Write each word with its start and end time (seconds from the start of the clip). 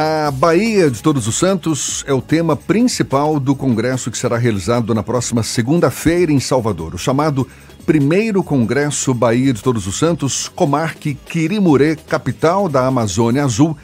A 0.00 0.30
Bahia 0.30 0.88
de 0.88 1.02
Todos 1.02 1.26
os 1.26 1.36
Santos 1.36 2.04
é 2.06 2.12
o 2.12 2.22
tema 2.22 2.54
principal 2.54 3.40
do 3.40 3.52
congresso 3.52 4.12
que 4.12 4.16
será 4.16 4.38
realizado 4.38 4.94
na 4.94 5.02
próxima 5.02 5.42
segunda-feira 5.42 6.30
em 6.30 6.38
Salvador. 6.38 6.94
O 6.94 6.98
chamado 6.98 7.48
Primeiro 7.84 8.44
Congresso 8.44 9.12
Bahia 9.12 9.52
de 9.52 9.60
Todos 9.60 9.88
os 9.88 9.98
Santos, 9.98 10.46
Comarque 10.46 11.14
Quirimurê, 11.14 11.96
capital 11.96 12.68
da 12.68 12.86
Amazônia 12.86 13.42
Azul, 13.42 13.76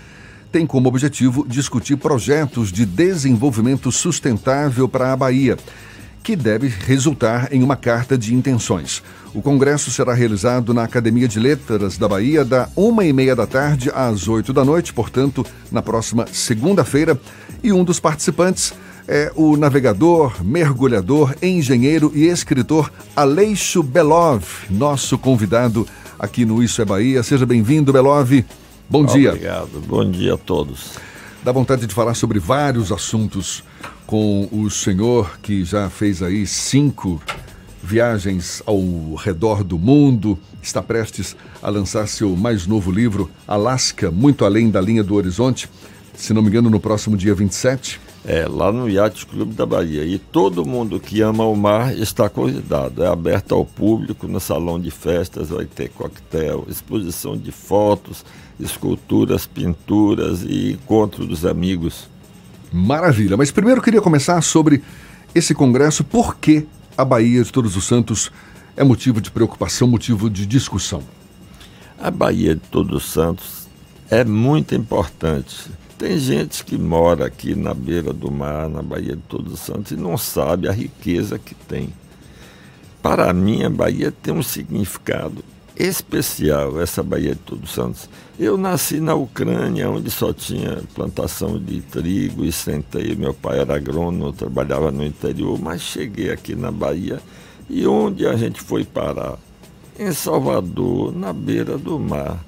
tem 0.52 0.64
como 0.64 0.88
objetivo 0.88 1.44
discutir 1.48 1.96
projetos 1.96 2.70
de 2.70 2.86
desenvolvimento 2.86 3.90
sustentável 3.90 4.88
para 4.88 5.12
a 5.12 5.16
Bahia 5.16 5.56
que 6.24 6.34
deve 6.34 6.68
resultar 6.68 7.52
em 7.52 7.62
uma 7.62 7.76
carta 7.76 8.16
de 8.16 8.34
intenções. 8.34 9.02
O 9.34 9.42
congresso 9.42 9.90
será 9.90 10.14
realizado 10.14 10.72
na 10.72 10.82
Academia 10.82 11.28
de 11.28 11.38
Letras 11.38 11.98
da 11.98 12.08
Bahia, 12.08 12.42
da 12.42 12.66
uma 12.74 13.04
e 13.04 13.12
meia 13.12 13.36
da 13.36 13.46
tarde 13.46 13.90
às 13.94 14.26
oito 14.26 14.50
da 14.50 14.64
noite, 14.64 14.94
portanto, 14.94 15.44
na 15.70 15.82
próxima 15.82 16.26
segunda-feira. 16.32 17.20
E 17.62 17.74
um 17.74 17.84
dos 17.84 18.00
participantes 18.00 18.72
é 19.06 19.30
o 19.36 19.54
navegador, 19.54 20.42
mergulhador, 20.42 21.34
engenheiro 21.42 22.10
e 22.14 22.24
escritor 22.24 22.90
Aleixo 23.14 23.82
Belov, 23.82 24.44
nosso 24.70 25.18
convidado 25.18 25.86
aqui 26.18 26.46
no 26.46 26.62
Isso 26.62 26.80
é 26.80 26.86
Bahia. 26.86 27.22
Seja 27.22 27.44
bem-vindo, 27.44 27.92
Belov. 27.92 28.42
Bom 28.88 29.04
dia. 29.04 29.28
Obrigado. 29.28 29.82
Bom 29.86 30.10
dia 30.10 30.34
a 30.34 30.38
todos. 30.38 30.92
Dá 31.44 31.52
vontade 31.52 31.86
de 31.86 31.94
falar 31.94 32.14
sobre 32.14 32.38
vários 32.38 32.90
assuntos 32.90 33.62
com 34.06 34.48
o 34.50 34.70
senhor 34.70 35.38
que 35.40 35.62
já 35.62 35.90
fez 35.90 36.22
aí 36.22 36.46
cinco 36.46 37.20
viagens 37.82 38.62
ao 38.64 39.14
redor 39.14 39.62
do 39.62 39.78
mundo, 39.78 40.38
está 40.62 40.82
prestes 40.82 41.36
a 41.62 41.68
lançar 41.68 42.08
seu 42.08 42.34
mais 42.34 42.66
novo 42.66 42.90
livro, 42.90 43.30
Alasca, 43.46 44.10
Muito 44.10 44.42
Além 44.46 44.70
da 44.70 44.80
Linha 44.80 45.04
do 45.04 45.14
Horizonte, 45.14 45.68
se 46.14 46.32
não 46.32 46.40
me 46.40 46.48
engano, 46.48 46.70
no 46.70 46.80
próximo 46.80 47.14
dia 47.14 47.34
27. 47.34 48.00
É, 48.26 48.46
lá 48.48 48.72
no 48.72 48.88
Yacht 48.88 49.26
Clube 49.26 49.52
da 49.52 49.66
Bahia. 49.66 50.02
E 50.02 50.18
todo 50.18 50.64
mundo 50.64 50.98
que 50.98 51.20
ama 51.20 51.44
o 51.44 51.54
mar 51.54 51.94
está 51.94 52.26
convidado. 52.26 53.04
É 53.04 53.06
aberto 53.06 53.54
ao 53.54 53.66
público 53.66 54.26
no 54.26 54.40
salão 54.40 54.80
de 54.80 54.90
festas, 54.90 55.50
vai 55.50 55.66
ter 55.66 55.90
coquetel, 55.90 56.64
exposição 56.70 57.36
de 57.36 57.52
fotos, 57.52 58.24
esculturas, 58.58 59.46
pinturas 59.46 60.42
e 60.42 60.72
encontro 60.72 61.26
dos 61.26 61.44
amigos. 61.44 62.08
Maravilha. 62.72 63.36
Mas 63.36 63.50
primeiro 63.50 63.80
eu 63.80 63.84
queria 63.84 64.00
começar 64.00 64.40
sobre 64.42 64.82
esse 65.34 65.54
congresso, 65.54 66.04
por 66.04 66.36
que 66.36 66.66
a 66.96 67.04
Bahia 67.04 67.42
de 67.42 67.52
Todos 67.52 67.76
os 67.76 67.84
Santos 67.84 68.30
é 68.76 68.84
motivo 68.84 69.20
de 69.20 69.30
preocupação, 69.30 69.88
motivo 69.88 70.30
de 70.30 70.46
discussão? 70.46 71.02
A 72.00 72.10
Bahia 72.10 72.54
de 72.54 72.60
Todos 72.62 73.04
os 73.04 73.10
Santos 73.10 73.68
é 74.10 74.24
muito 74.24 74.74
importante. 74.74 75.70
Tem 75.98 76.18
gente 76.18 76.64
que 76.64 76.76
mora 76.76 77.26
aqui 77.26 77.54
na 77.54 77.72
beira 77.72 78.12
do 78.12 78.30
mar, 78.30 78.68
na 78.68 78.82
Bahia 78.82 79.16
de 79.16 79.22
Todos 79.22 79.52
os 79.54 79.60
Santos, 79.60 79.92
e 79.92 79.96
não 79.96 80.18
sabe 80.18 80.68
a 80.68 80.72
riqueza 80.72 81.38
que 81.38 81.54
tem. 81.54 81.88
Para 83.00 83.32
mim, 83.32 83.64
a 83.64 83.70
Bahia 83.70 84.12
tem 84.12 84.32
um 84.32 84.42
significado 84.42 85.44
especial, 85.76 86.80
essa 86.80 87.02
Bahia 87.02 87.34
de 87.34 87.40
Todos 87.40 87.72
Santos. 87.72 88.08
Eu 88.38 88.56
nasci 88.56 89.00
na 89.00 89.14
Ucrânia, 89.14 89.90
onde 89.90 90.10
só 90.10 90.32
tinha 90.32 90.82
plantação 90.94 91.58
de 91.58 91.80
trigo 91.80 92.44
e 92.44 92.52
centeio. 92.52 93.18
Meu 93.18 93.34
pai 93.34 93.60
era 93.60 93.76
agrônomo, 93.76 94.32
trabalhava 94.32 94.90
no 94.90 95.04
interior, 95.04 95.58
mas 95.60 95.82
cheguei 95.82 96.30
aqui 96.30 96.54
na 96.54 96.70
Bahia 96.70 97.20
e 97.68 97.86
onde 97.86 98.26
a 98.26 98.36
gente 98.36 98.60
foi 98.60 98.84
parar? 98.84 99.38
Em 99.98 100.12
Salvador, 100.12 101.16
na 101.16 101.32
beira 101.32 101.78
do 101.78 101.98
mar. 101.98 102.44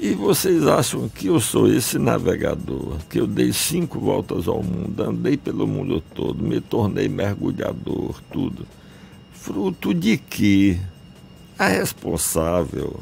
E 0.00 0.12
vocês 0.12 0.64
acham 0.66 1.08
que 1.08 1.26
eu 1.26 1.40
sou 1.40 1.66
esse 1.66 1.98
navegador, 1.98 2.98
que 3.10 3.18
eu 3.18 3.26
dei 3.26 3.52
cinco 3.52 3.98
voltas 3.98 4.46
ao 4.46 4.62
mundo, 4.62 5.02
andei 5.02 5.36
pelo 5.36 5.66
mundo 5.66 6.00
todo, 6.14 6.40
me 6.42 6.60
tornei 6.60 7.08
mergulhador, 7.08 8.14
tudo. 8.32 8.64
Fruto 9.32 9.92
de 9.92 10.16
quê? 10.16 10.78
A 11.58 11.66
responsável 11.66 13.00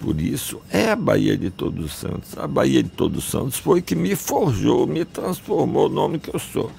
por 0.00 0.20
isso 0.20 0.60
é 0.70 0.90
a 0.90 0.96
Bahia 0.96 1.36
de 1.36 1.50
Todos 1.50 1.84
os 1.84 1.94
Santos. 1.94 2.36
A 2.36 2.46
Bahia 2.46 2.82
de 2.82 2.90
Todos 2.90 3.24
os 3.24 3.30
Santos 3.30 3.58
foi 3.58 3.80
que 3.80 3.94
me 3.94 4.14
forjou, 4.14 4.86
me 4.86 5.04
transformou 5.04 5.86
o 5.86 5.88
nome 5.88 6.18
que 6.18 6.34
eu 6.34 6.38
sou. 6.38 6.70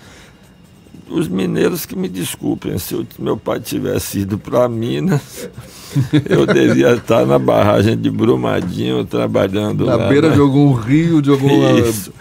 Os 1.09 1.27
mineiros 1.27 1.85
que 1.85 1.95
me 1.95 2.09
desculpem, 2.09 2.77
se 2.77 2.93
eu, 2.93 3.07
meu 3.17 3.37
pai 3.37 3.59
tivesse 3.59 4.19
ido 4.19 4.37
para 4.37 4.67
Minas, 4.67 5.49
eu 6.29 6.45
devia 6.45 6.93
estar 6.93 7.25
na 7.25 7.39
barragem 7.39 7.97
de 7.97 8.09
Brumadinho 8.11 9.05
trabalhando 9.05 9.85
na 9.85 9.95
lá. 9.95 10.09
beira 10.09 10.29
de 10.31 10.39
algum 10.39 10.73
rio, 10.73 11.21
de 11.21 11.29
alguma. 11.29 11.71
Isso. 11.79 12.11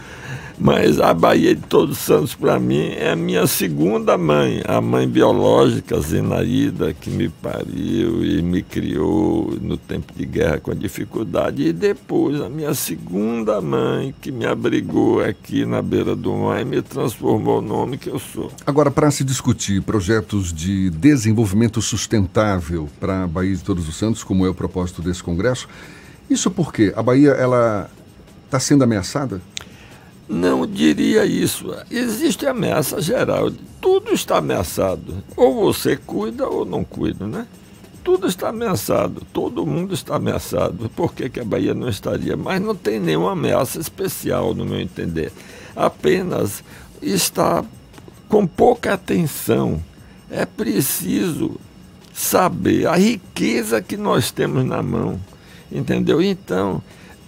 Mas 0.58 0.98
a 0.98 1.12
Bahia 1.12 1.54
de 1.54 1.60
Todos 1.60 1.98
Santos, 1.98 2.34
para 2.34 2.58
mim, 2.58 2.88
é 2.96 3.10
a 3.10 3.16
minha 3.16 3.46
segunda 3.46 4.16
mãe, 4.16 4.62
a 4.66 4.80
mãe 4.80 5.06
biológica, 5.06 6.00
Zenaída, 6.00 6.94
que 6.94 7.10
me 7.10 7.28
pariu 7.28 8.24
e 8.24 8.40
me 8.40 8.62
criou 8.62 9.54
no 9.60 9.76
tempo 9.76 10.14
de 10.16 10.24
guerra 10.24 10.58
com 10.58 10.74
dificuldade. 10.74 11.62
E 11.62 11.72
depois, 11.74 12.40
a 12.40 12.48
minha 12.48 12.72
segunda 12.72 13.60
mãe, 13.60 14.14
que 14.20 14.32
me 14.32 14.46
abrigou 14.46 15.22
aqui 15.22 15.66
na 15.66 15.82
beira 15.82 16.16
do 16.16 16.32
mar 16.34 16.62
e 16.62 16.64
me 16.64 16.80
transformou 16.80 17.60
no 17.60 17.74
homem 17.74 17.98
que 17.98 18.08
eu 18.08 18.18
sou. 18.18 18.50
Agora, 18.66 18.90
para 18.90 19.10
se 19.10 19.24
discutir 19.24 19.82
projetos 19.82 20.54
de 20.54 20.88
desenvolvimento 20.88 21.82
sustentável 21.82 22.88
para 22.98 23.24
a 23.24 23.26
Bahia 23.26 23.54
de 23.54 23.62
Todos 23.62 23.86
os 23.86 23.96
Santos, 23.96 24.24
como 24.24 24.46
é 24.46 24.48
o 24.48 24.54
propósito 24.54 25.02
desse 25.02 25.22
congresso, 25.22 25.68
isso 26.30 26.50
porque 26.50 26.94
a 26.96 27.02
Bahia 27.02 27.32
ela 27.32 27.90
está 28.46 28.58
sendo 28.58 28.84
ameaçada? 28.84 29.40
Não 30.28 30.66
diria 30.66 31.24
isso. 31.24 31.72
Existe 31.90 32.46
ameaça 32.46 33.00
geral. 33.00 33.52
Tudo 33.80 34.12
está 34.12 34.38
ameaçado. 34.38 35.22
Ou 35.36 35.54
você 35.54 35.96
cuida 35.96 36.48
ou 36.48 36.64
não 36.64 36.82
cuida, 36.82 37.26
né? 37.26 37.46
Tudo 38.02 38.26
está 38.26 38.48
ameaçado. 38.48 39.22
Todo 39.32 39.66
mundo 39.66 39.94
está 39.94 40.16
ameaçado. 40.16 40.90
Por 40.96 41.12
que, 41.12 41.28
que 41.28 41.40
a 41.40 41.44
Bahia 41.44 41.74
não 41.74 41.88
estaria? 41.88 42.36
Mas 42.36 42.60
não 42.60 42.74
tem 42.74 42.98
nenhuma 42.98 43.32
ameaça 43.32 43.78
especial, 43.78 44.54
no 44.54 44.64
meu 44.64 44.80
entender. 44.80 45.32
Apenas 45.74 46.62
está 47.00 47.64
com 48.28 48.46
pouca 48.46 48.94
atenção. 48.94 49.82
É 50.30 50.44
preciso 50.44 51.56
saber 52.12 52.88
a 52.88 52.96
riqueza 52.96 53.80
que 53.80 53.96
nós 53.96 54.32
temos 54.32 54.64
na 54.64 54.82
mão. 54.82 55.20
Entendeu? 55.70 56.22
Então, 56.22 56.82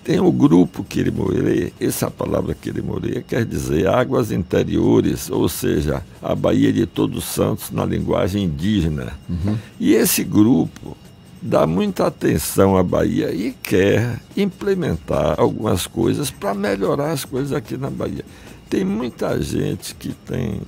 tem 0.09 0.21
o 0.21 0.33
grupo 0.33 0.83
Quirimorê, 0.83 1.71
essa 1.79 2.11
palavra 2.11 2.55
Quirimorê 2.55 3.23
quer 3.29 3.45
dizer 3.45 3.89
águas 3.89 4.33
interiores, 4.33 5.29
ou 5.29 5.51
seja, 5.51 6.03
a 6.23 6.35
Baía 6.35 6.73
de 6.73 6.87
Todos 6.87 7.25
Santos 7.25 7.71
na 7.71 7.85
linguagem 7.85 8.45
indígena. 8.45 9.13
Uhum. 9.29 9.59
E 9.79 9.93
esse 9.93 10.25
grupo 10.25 10.97
dá 11.43 11.67
muita 11.67 12.07
atenção 12.07 12.75
à 12.75 12.83
Bahia 12.83 13.31
e 13.35 13.55
quer 13.63 14.19
implementar 14.35 15.39
algumas 15.39 15.87
coisas 15.87 16.31
para 16.31 16.55
melhorar 16.55 17.11
as 17.11 17.27
coisas 17.27 17.53
aqui 17.53 17.77
na 17.77 17.91
Bahia. 17.91 18.25
Tem 18.71 18.87
muita 18.87 19.39
gente 19.43 19.95
que 19.95 20.15
tem, 20.27 20.63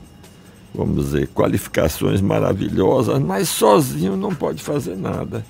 vamos 0.75 1.07
dizer, 1.07 1.29
qualificações 1.29 2.21
maravilhosas, 2.21 3.19
mas 3.19 3.49
sozinho 3.49 4.19
não 4.19 4.35
pode 4.35 4.63
fazer 4.63 4.99
nada. 4.99 5.43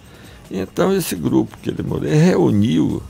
Então 0.49 0.95
esse 0.95 1.17
grupo 1.17 1.59
que 1.61 1.71
ele 1.71 1.83
reuniu 2.15 3.03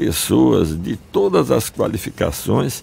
pessoas 0.00 0.74
de 0.74 0.96
todas 0.96 1.50
as 1.50 1.68
qualificações 1.68 2.82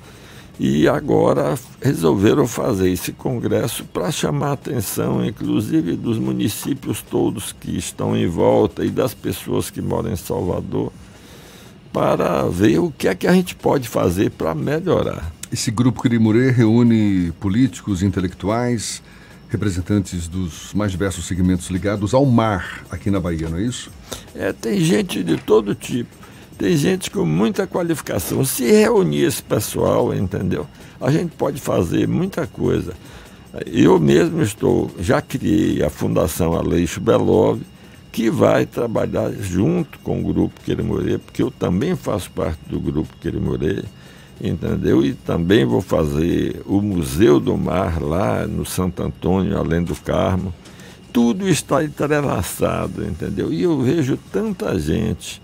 e 0.59 0.87
agora 0.87 1.57
resolveram 1.81 2.45
fazer 2.47 2.91
esse 2.91 3.11
congresso 3.11 3.83
para 3.85 4.11
chamar 4.11 4.49
a 4.49 4.51
atenção, 4.51 5.25
inclusive 5.25 5.95
dos 5.95 6.19
municípios 6.19 7.01
todos 7.01 7.51
que 7.51 7.75
estão 7.75 8.15
em 8.15 8.27
volta 8.27 8.85
e 8.85 8.91
das 8.91 9.15
pessoas 9.15 9.71
que 9.71 9.81
moram 9.81 10.11
em 10.11 10.15
Salvador, 10.15 10.91
para 11.91 12.43
ver 12.49 12.77
o 12.77 12.91
que 12.91 13.07
é 13.07 13.15
que 13.15 13.25
a 13.25 13.33
gente 13.33 13.55
pode 13.55 13.89
fazer 13.89 14.29
para 14.29 14.53
melhorar. 14.53 15.31
Esse 15.51 15.71
grupo 15.71 16.03
Quirimurê 16.03 16.51
reúne 16.51 17.31
políticos, 17.39 18.03
intelectuais, 18.03 19.01
representantes 19.49 20.27
dos 20.27 20.71
mais 20.75 20.91
diversos 20.91 21.25
segmentos 21.25 21.67
ligados 21.71 22.13
ao 22.13 22.25
mar 22.27 22.85
aqui 22.91 23.09
na 23.09 23.19
Bahia, 23.19 23.49
não 23.49 23.57
é 23.57 23.63
isso? 23.63 23.89
É, 24.35 24.53
tem 24.53 24.79
gente 24.81 25.23
de 25.23 25.37
todo 25.37 25.73
tipo 25.73 26.16
tem 26.57 26.75
gente 26.75 27.11
com 27.11 27.23
muita 27.23 27.67
qualificação. 27.67 28.43
Se 28.43 28.65
reunir 28.65 29.23
esse 29.23 29.43
pessoal, 29.43 30.13
entendeu? 30.13 30.65
A 30.99 31.11
gente 31.11 31.31
pode 31.37 31.61
fazer 31.61 32.07
muita 32.07 32.47
coisa. 32.47 32.93
Eu 33.65 33.99
mesmo 33.99 34.41
estou, 34.41 34.89
já 34.99 35.21
criei 35.21 35.83
a 35.83 35.89
Fundação 35.89 36.53
Aleixo 36.53 36.99
Belov, 36.99 37.61
que 38.11 38.29
vai 38.29 38.65
trabalhar 38.65 39.31
junto 39.31 39.99
com 39.99 40.19
o 40.19 40.33
Grupo 40.33 40.59
Querimorê, 40.61 41.19
porque 41.19 41.43
eu 41.43 41.51
também 41.51 41.95
faço 41.95 42.31
parte 42.31 42.59
do 42.67 42.79
Grupo 42.79 43.13
Querimorê, 43.21 43.83
entendeu? 44.41 45.05
E 45.05 45.13
também 45.13 45.65
vou 45.65 45.81
fazer 45.81 46.61
o 46.65 46.81
Museu 46.81 47.39
do 47.39 47.55
Mar 47.55 48.01
lá 48.01 48.47
no 48.47 48.65
Santo 48.65 49.03
Antônio, 49.03 49.57
além 49.57 49.83
do 49.83 49.95
Carmo. 49.95 50.53
Tudo 51.13 51.47
está 51.47 51.83
entrelaçado, 51.83 53.05
entendeu? 53.05 53.53
E 53.53 53.63
eu 53.63 53.79
vejo 53.79 54.17
tanta 54.31 54.77
gente 54.79 55.41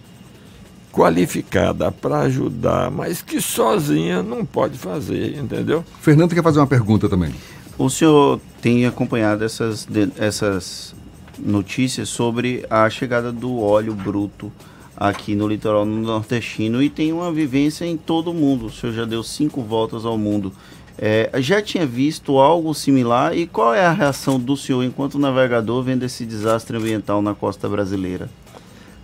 qualificada 0.94 1.92
para 1.92 2.20
ajudar, 2.20 2.92
mas 2.92 3.24
que 3.24 3.42
sozinha 3.42 4.22
não 4.22 4.46
pode 4.46 4.78
fazer, 4.78 5.36
entendeu? 5.40 5.84
Fernando 6.00 6.36
quer 6.36 6.44
fazer 6.44 6.60
uma 6.60 6.68
pergunta 6.68 7.10
também. 7.10 7.34
O 7.80 7.90
senhor 7.90 8.40
tem 8.62 8.86
acompanhado 8.86 9.44
essas, 9.44 9.88
essas 10.20 10.94
notícias 11.40 12.08
sobre 12.10 12.64
a 12.70 12.88
chegada 12.92 13.32
do 13.32 13.60
óleo 13.60 13.96
bruto 13.96 14.52
aqui 14.96 15.34
no 15.34 15.48
litoral 15.48 15.84
nordestino 15.84 16.82
e 16.82 16.92
tem 16.92 17.12
uma 17.12 17.32
vivência 17.32 17.86
em 17.86 17.98
todo 17.98 18.30
o 18.30 18.34
mundo. 18.34 18.68
O 18.68 18.72
senhor 18.72 18.94
já 18.94 19.06
deu 19.06 19.24
cinco 19.24 19.64
voltas 19.64 20.06
ao 20.06 20.16
mundo. 20.16 20.54
É, 20.96 21.32
já 21.40 21.60
tinha 21.60 21.88
visto 21.88 22.38
algo 22.38 22.72
similar 22.76 23.36
e 23.36 23.48
qual 23.48 23.74
é 23.74 23.84
a 23.84 23.92
reação 23.92 24.40
do 24.40 24.56
senhor 24.56 24.84
enquanto 24.84 25.18
navegador 25.18 25.82
vendo 25.82 26.04
esse 26.04 26.24
desastre 26.24 26.78
ambiental 26.78 27.20
na 27.20 27.34
costa 27.34 27.68
brasileira? 27.68 28.30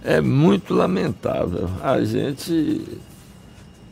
É 0.03 0.21
muito 0.21 0.73
lamentável. 0.73 1.69
A 1.83 2.01
gente 2.03 2.81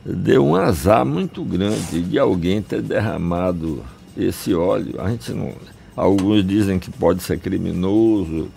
deu 0.06 0.46
um 0.46 0.56
azar 0.56 1.06
muito 1.06 1.44
grande 1.44 2.02
de 2.02 2.18
alguém 2.18 2.62
ter 2.62 2.82
derramado 2.82 3.84
esse 4.16 4.54
óleo. 4.54 5.02
A 5.02 5.10
gente 5.10 5.34
não, 5.34 5.54
alguns 5.96 6.46
dizem 6.46 6.80
que 6.80 6.90
pode 6.90 7.22
ser 7.22 7.40
criminoso. 7.40 8.48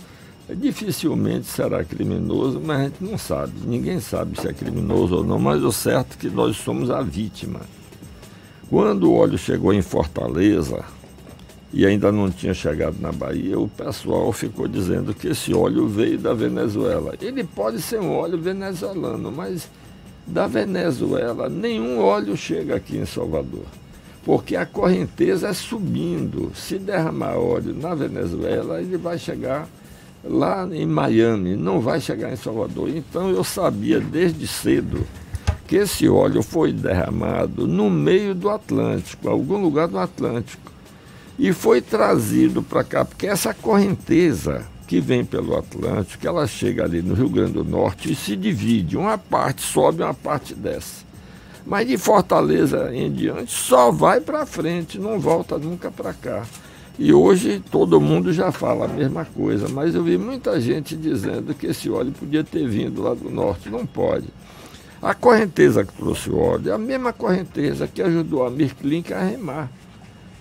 Dificilmente 0.49 1.47
será 1.47 1.85
criminoso, 1.85 2.61
mas 2.65 2.81
a 2.81 2.85
gente 2.85 3.05
não 3.05 3.19
sabe. 3.19 3.53
Ninguém 3.65 4.01
sabe 4.01 4.41
se 4.41 4.49
é 4.49 4.53
criminoso 4.53 5.17
ou 5.17 5.25
não, 5.25 5.39
mas 5.39 5.63
o 5.63 5.73
certo 5.73 6.17
é 6.17 6.21
que 6.21 6.29
nós 6.29 6.57
somos 6.57 6.91
a 6.91 7.03
vítima. 7.03 7.61
Quando 8.69 9.11
o 9.11 9.15
óleo 9.15 9.37
chegou 9.37 9.73
em 9.73 9.83
Fortaleza 9.83 10.85
e 11.73 11.87
ainda 11.87 12.11
não 12.11 12.31
tinha 12.31 12.53
chegado 12.53 12.97
na 13.01 13.13
Bahia, 13.13 13.59
o 13.59 13.69
pessoal 13.69 14.33
ficou 14.33 14.67
dizendo 14.67 15.15
que 15.15 15.29
esse 15.29 15.55
óleo 15.55 15.87
veio 15.87 16.19
da 16.19 16.35
Venezuela. 16.35 17.15
Ele 17.21 17.45
pode 17.45 17.81
ser 17.81 18.01
um 18.01 18.13
óleo 18.13 18.39
venezuelano, 18.39 19.31
mas 19.31 19.69
da 20.27 20.47
Venezuela 20.47 21.49
nenhum 21.49 22.01
óleo 22.01 22.37
chega 22.37 22.77
aqui 22.77 22.97
em 22.97 23.07
Salvador 23.07 23.65
porque 24.25 24.57
a 24.57 24.67
correnteza 24.67 25.49
é 25.49 25.53
subindo. 25.53 26.53
Se 26.55 26.79
derramar 26.79 27.37
óleo 27.37 27.75
na 27.75 27.95
Venezuela, 27.95 28.81
ele 28.81 28.97
vai 28.97 29.19
chegar 29.19 29.69
lá 30.23 30.69
em 30.71 30.87
Miami, 30.87 31.57
não 31.57 31.81
vai 31.81 32.01
chegar 32.01 32.33
em 32.33 32.37
Salvador. 32.37 32.89
Então 32.91 33.31
eu 33.31 33.43
sabia 33.43 34.01
desde 34.01 34.47
cedo 34.47 35.07
que 35.67 35.77
esse 35.77 36.09
óleo 36.09 36.43
foi 36.43 36.73
derramado 36.73 37.67
no 37.67 37.89
meio 37.89 38.35
do 38.35 38.51
Atlântico, 38.51 39.29
algum 39.29 39.57
lugar 39.63 39.89
do 39.89 39.99
Atlântico, 39.99 40.71
e 41.41 41.55
foi 41.55 41.81
trazido 41.81 42.63
para 42.63 42.85
cá, 42.85 43.03
porque 43.03 43.27
essa 43.27 43.55
correnteza 43.55 44.67
que 44.87 45.01
vem 45.01 45.25
pelo 45.25 45.57
Atlântico, 45.57 46.27
ela 46.27 46.47
chega 46.47 46.85
ali 46.85 47.01
no 47.01 47.15
Rio 47.15 47.31
Grande 47.31 47.53
do 47.53 47.65
Norte 47.65 48.13
e 48.13 48.15
se 48.15 48.37
divide, 48.37 48.95
uma 48.95 49.17
parte 49.17 49.63
sobe, 49.63 50.03
uma 50.03 50.13
parte 50.13 50.55
desce. 50.55 51.07
Mas 51.65 51.89
de 51.89 51.97
Fortaleza 51.97 52.95
em 52.95 53.11
diante 53.11 53.53
só 53.53 53.91
vai 53.91 54.21
para 54.21 54.45
frente, 54.45 54.99
não 54.99 55.19
volta 55.19 55.57
nunca 55.57 55.91
para 55.91 56.13
cá. 56.13 56.45
E 56.99 57.11
hoje 57.11 57.63
todo 57.71 58.03
mundo 58.03 58.35
já 58.35 58.53
fala 58.53 58.85
a 58.85 58.89
mesma 58.89 59.25
coisa, 59.25 59.67
mas 59.67 59.95
eu 59.95 60.05
vi 60.05 60.19
muita 60.19 60.61
gente 60.61 60.95
dizendo 60.95 61.55
que 61.55 61.69
esse 61.69 61.89
óleo 61.89 62.13
podia 62.13 62.45
ter 62.45 62.69
vindo 62.69 63.01
lá 63.01 63.15
do 63.15 63.31
norte. 63.31 63.71
Não 63.71 63.87
pode. 63.87 64.29
A 65.01 65.15
correnteza 65.15 65.87
que 65.87 65.95
trouxe 65.95 66.29
o 66.29 66.39
óleo 66.39 66.71
é 66.71 66.75
a 66.75 66.79
mesma 66.79 67.15
correnteza 67.15 67.89
que 67.89 68.03
ajudou 68.03 68.47
a 68.47 68.51
Mirklink 68.51 69.15
a 69.15 69.23
remar. 69.23 69.71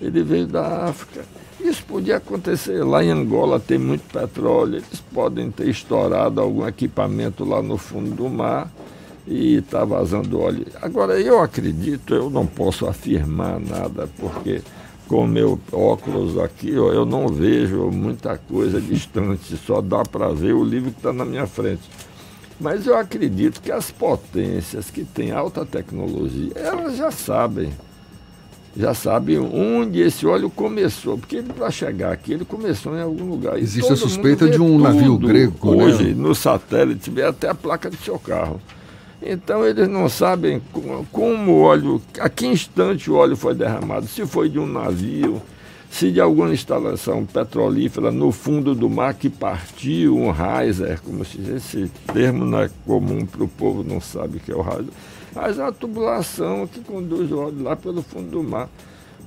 Ele 0.01 0.23
veio 0.23 0.47
da 0.47 0.85
África. 0.85 1.25
Isso 1.59 1.83
podia 1.85 2.17
acontecer 2.17 2.83
lá 2.83 3.03
em 3.03 3.11
Angola, 3.11 3.59
tem 3.59 3.77
muito 3.77 4.03
petróleo, 4.11 4.77
eles 4.77 5.01
podem 5.13 5.51
ter 5.51 5.67
estourado 5.67 6.39
algum 6.39 6.65
equipamento 6.65 7.43
lá 7.43 7.61
no 7.61 7.77
fundo 7.77 8.11
do 8.11 8.29
mar 8.29 8.71
e 9.27 9.55
está 9.55 9.83
vazando 9.83 10.39
óleo. 10.39 10.65
Agora, 10.81 11.19
eu 11.19 11.41
acredito, 11.41 12.15
eu 12.15 12.29
não 12.29 12.47
posso 12.47 12.87
afirmar 12.87 13.59
nada, 13.59 14.09
porque 14.17 14.61
com 15.09 15.27
meu 15.27 15.59
óculos 15.71 16.37
aqui, 16.37 16.77
ó, 16.77 16.91
eu 16.93 17.05
não 17.05 17.27
vejo 17.27 17.91
muita 17.91 18.37
coisa 18.37 18.79
distante, 18.79 19.57
só 19.57 19.81
dá 19.81 20.03
para 20.03 20.29
ver 20.29 20.53
o 20.53 20.63
livro 20.63 20.91
que 20.91 20.99
está 20.99 21.11
na 21.11 21.25
minha 21.25 21.45
frente. 21.45 21.81
Mas 22.59 22.85
eu 22.85 22.95
acredito 22.95 23.61
que 23.61 23.71
as 23.71 23.89
potências 23.89 24.89
que 24.89 25.03
têm 25.03 25.31
alta 25.31 25.65
tecnologia, 25.65 26.51
elas 26.55 26.95
já 26.95 27.09
sabem. 27.09 27.71
Já 28.77 28.93
sabem 28.93 29.39
onde 29.39 29.99
esse 29.99 30.25
óleo 30.25 30.49
começou, 30.49 31.17
porque 31.17 31.37
ele 31.37 31.51
para 31.51 31.71
chegar 31.71 32.11
aqui, 32.11 32.33
ele 32.33 32.45
começou 32.45 32.95
em 32.95 33.01
algum 33.01 33.25
lugar. 33.25 33.57
Existe 33.57 33.91
a 33.91 33.95
suspeita 33.95 34.47
de 34.47 34.61
um 34.61 34.77
navio 34.77 35.17
grego. 35.17 35.75
Né? 35.75 35.83
Hoje, 35.83 36.03
né? 36.03 36.13
no 36.15 36.35
satélite, 36.35 37.09
vê 37.09 37.23
até 37.23 37.49
a 37.49 37.55
placa 37.55 37.89
do 37.89 37.97
seu 37.97 38.19
carro. 38.19 38.61
Então 39.21 39.65
eles 39.65 39.87
não 39.87 40.07
sabem 40.07 40.61
como 41.11 41.51
o 41.51 41.61
óleo, 41.61 42.01
a 42.19 42.29
que 42.29 42.47
instante 42.47 43.11
o 43.11 43.15
óleo 43.15 43.35
foi 43.35 43.53
derramado, 43.53 44.07
se 44.07 44.25
foi 44.25 44.47
de 44.47 44.57
um 44.57 44.65
navio, 44.65 45.41
se 45.91 46.09
de 46.09 46.21
alguma 46.21 46.53
instalação 46.53 47.25
petrolífera 47.25 48.11
no 48.11 48.31
fundo 48.31 48.73
do 48.73 48.89
mar 48.89 49.13
que 49.13 49.29
partiu, 49.29 50.15
um 50.15 50.31
riser, 50.31 51.01
como 51.01 51.25
se 51.25 51.39
esse 51.53 51.91
termo 52.13 52.45
não 52.45 52.61
é 52.61 52.69
comum 52.85 53.25
para 53.25 53.43
o 53.43 53.47
povo, 53.47 53.83
não 53.83 53.99
sabe 53.99 54.37
o 54.37 54.39
que 54.39 54.51
é 54.51 54.55
o 54.55 54.61
riser. 54.61 54.93
Mas 55.33 55.59
é 55.59 55.63
uma 55.63 55.71
tubulação 55.71 56.65
que 56.67 56.79
conduz 56.81 57.31
o 57.31 57.39
óleo 57.39 57.63
lá 57.63 57.75
pelo 57.75 58.01
fundo 58.01 58.31
do 58.31 58.43
mar, 58.43 58.69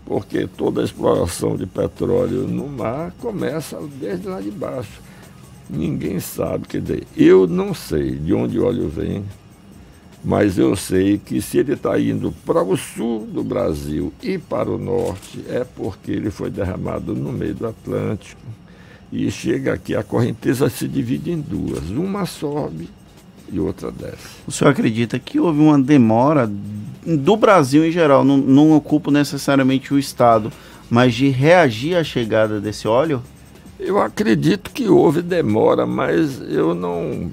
porque 0.05 0.47
toda 0.47 0.81
a 0.81 0.85
exploração 0.85 1.57
de 1.57 1.67
petróleo 1.67 2.49
no 2.49 2.69
mar 2.69 3.15
começa 3.21 3.79
desde 4.01 4.29
lá 4.29 4.41
de 4.41 4.51
baixo. 4.51 5.01
Ninguém 5.71 6.19
sabe, 6.21 6.67
quer 6.67 6.81
dizer, 6.81 7.07
eu 7.17 7.47
não 7.47 7.73
sei 7.73 8.17
de 8.17 8.35
onde 8.35 8.59
o 8.59 8.65
óleo 8.65 8.89
vem, 8.89 9.25
mas 10.25 10.59
eu 10.59 10.77
sei 10.77 11.19
que 11.19 11.41
se 11.41 11.59
ele 11.59 11.73
está 11.73 11.99
indo 11.99 12.33
para 12.45 12.63
o 12.63 12.77
sul 12.77 13.27
do 13.27 13.43
Brasil 13.43 14.13
e 14.23 14.39
para 14.39 14.71
o 14.71 14.79
norte, 14.79 15.45
é 15.49 15.65
porque 15.65 16.11
ele 16.11 16.31
foi 16.31 16.51
derramado 16.51 17.15
no 17.15 17.33
meio 17.33 17.55
do 17.55 17.67
Atlântico. 17.67 18.43
E 19.11 19.31
chega 19.31 19.75
aqui, 19.75 19.95
a 19.95 20.03
correnteza 20.03 20.69
se 20.71 20.89
divide 20.89 21.31
em 21.31 21.41
duas. 21.41 21.91
Uma 21.91 22.25
sobe 22.25 22.89
e 23.53 23.61
outra 23.61 23.93
desce. 23.93 24.41
O 24.47 24.51
senhor 24.51 24.71
acredita 24.71 25.19
que 25.19 25.39
houve 25.39 25.61
uma 25.61 25.79
demora 25.79 26.51
do 27.05 27.37
Brasil 27.37 27.85
em 27.85 27.93
geral, 27.93 28.25
não, 28.25 28.37
não 28.37 28.73
ocupa 28.73 29.11
necessariamente 29.11 29.93
o 29.93 29.99
Estado, 29.99 30.51
mas 30.89 31.15
de 31.15 31.29
reagir 31.29 31.97
à 31.97 32.03
chegada 32.03 32.61
desse 32.61 32.89
óleo? 32.89 33.23
Eu 33.79 34.01
acredito 34.01 34.71
que 34.71 34.89
houve 34.89 35.21
demora, 35.23 35.85
mas 35.85 36.41
eu 36.41 36.75
não 36.75 37.31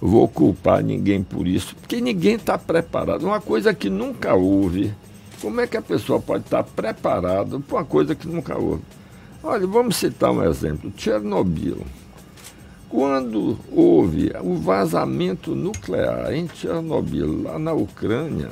vou 0.00 0.26
culpar 0.28 0.82
ninguém 0.82 1.22
por 1.22 1.46
isso, 1.46 1.74
porque 1.76 2.00
ninguém 2.00 2.36
está 2.36 2.56
preparado. 2.56 3.24
Uma 3.24 3.40
coisa 3.40 3.74
que 3.74 3.90
nunca 3.90 4.34
houve. 4.34 4.92
Como 5.40 5.60
é 5.60 5.66
que 5.66 5.76
a 5.76 5.82
pessoa 5.82 6.20
pode 6.20 6.44
estar 6.44 6.62
tá 6.62 6.70
preparada 6.74 7.58
para 7.58 7.76
uma 7.76 7.84
coisa 7.84 8.14
que 8.14 8.28
nunca 8.28 8.56
houve? 8.56 8.82
Olha, 9.42 9.66
vamos 9.66 9.96
citar 9.96 10.30
um 10.30 10.44
exemplo: 10.44 10.92
Chernobyl. 10.96 11.78
Quando 12.92 13.58
houve 13.74 14.30
o 14.42 14.54
vazamento 14.54 15.54
nuclear 15.54 16.30
em 16.34 16.46
Chernobyl, 16.46 17.42
lá 17.42 17.58
na 17.58 17.72
Ucrânia, 17.72 18.50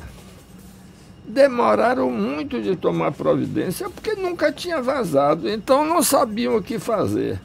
demoraram 1.27 2.11
muito 2.11 2.59
de 2.63 2.75
tomar 2.75 3.13
providência 3.13 3.91
porque 3.91 4.15
nunca 4.15 4.51
tinha 4.51 4.81
vazado, 4.81 5.47
então 5.47 5.85
não 5.85 6.03
sabiam 6.03 6.57
o 6.57 6.63
que 6.63 6.79
fazer. 6.79 7.39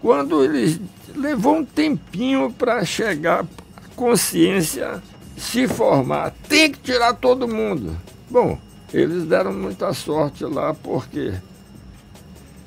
Quando 0.00 0.44
eles 0.44 0.80
levou 1.16 1.56
um 1.56 1.64
tempinho 1.64 2.52
para 2.52 2.84
chegar 2.84 3.40
a 3.42 3.94
consciência 3.96 5.02
se 5.36 5.66
formar. 5.66 6.32
Tem 6.48 6.70
que 6.70 6.78
tirar 6.78 7.14
todo 7.14 7.48
mundo. 7.48 7.96
Bom, 8.30 8.56
eles 8.94 9.24
deram 9.24 9.52
muita 9.52 9.92
sorte 9.92 10.44
lá 10.44 10.72
porque 10.72 11.34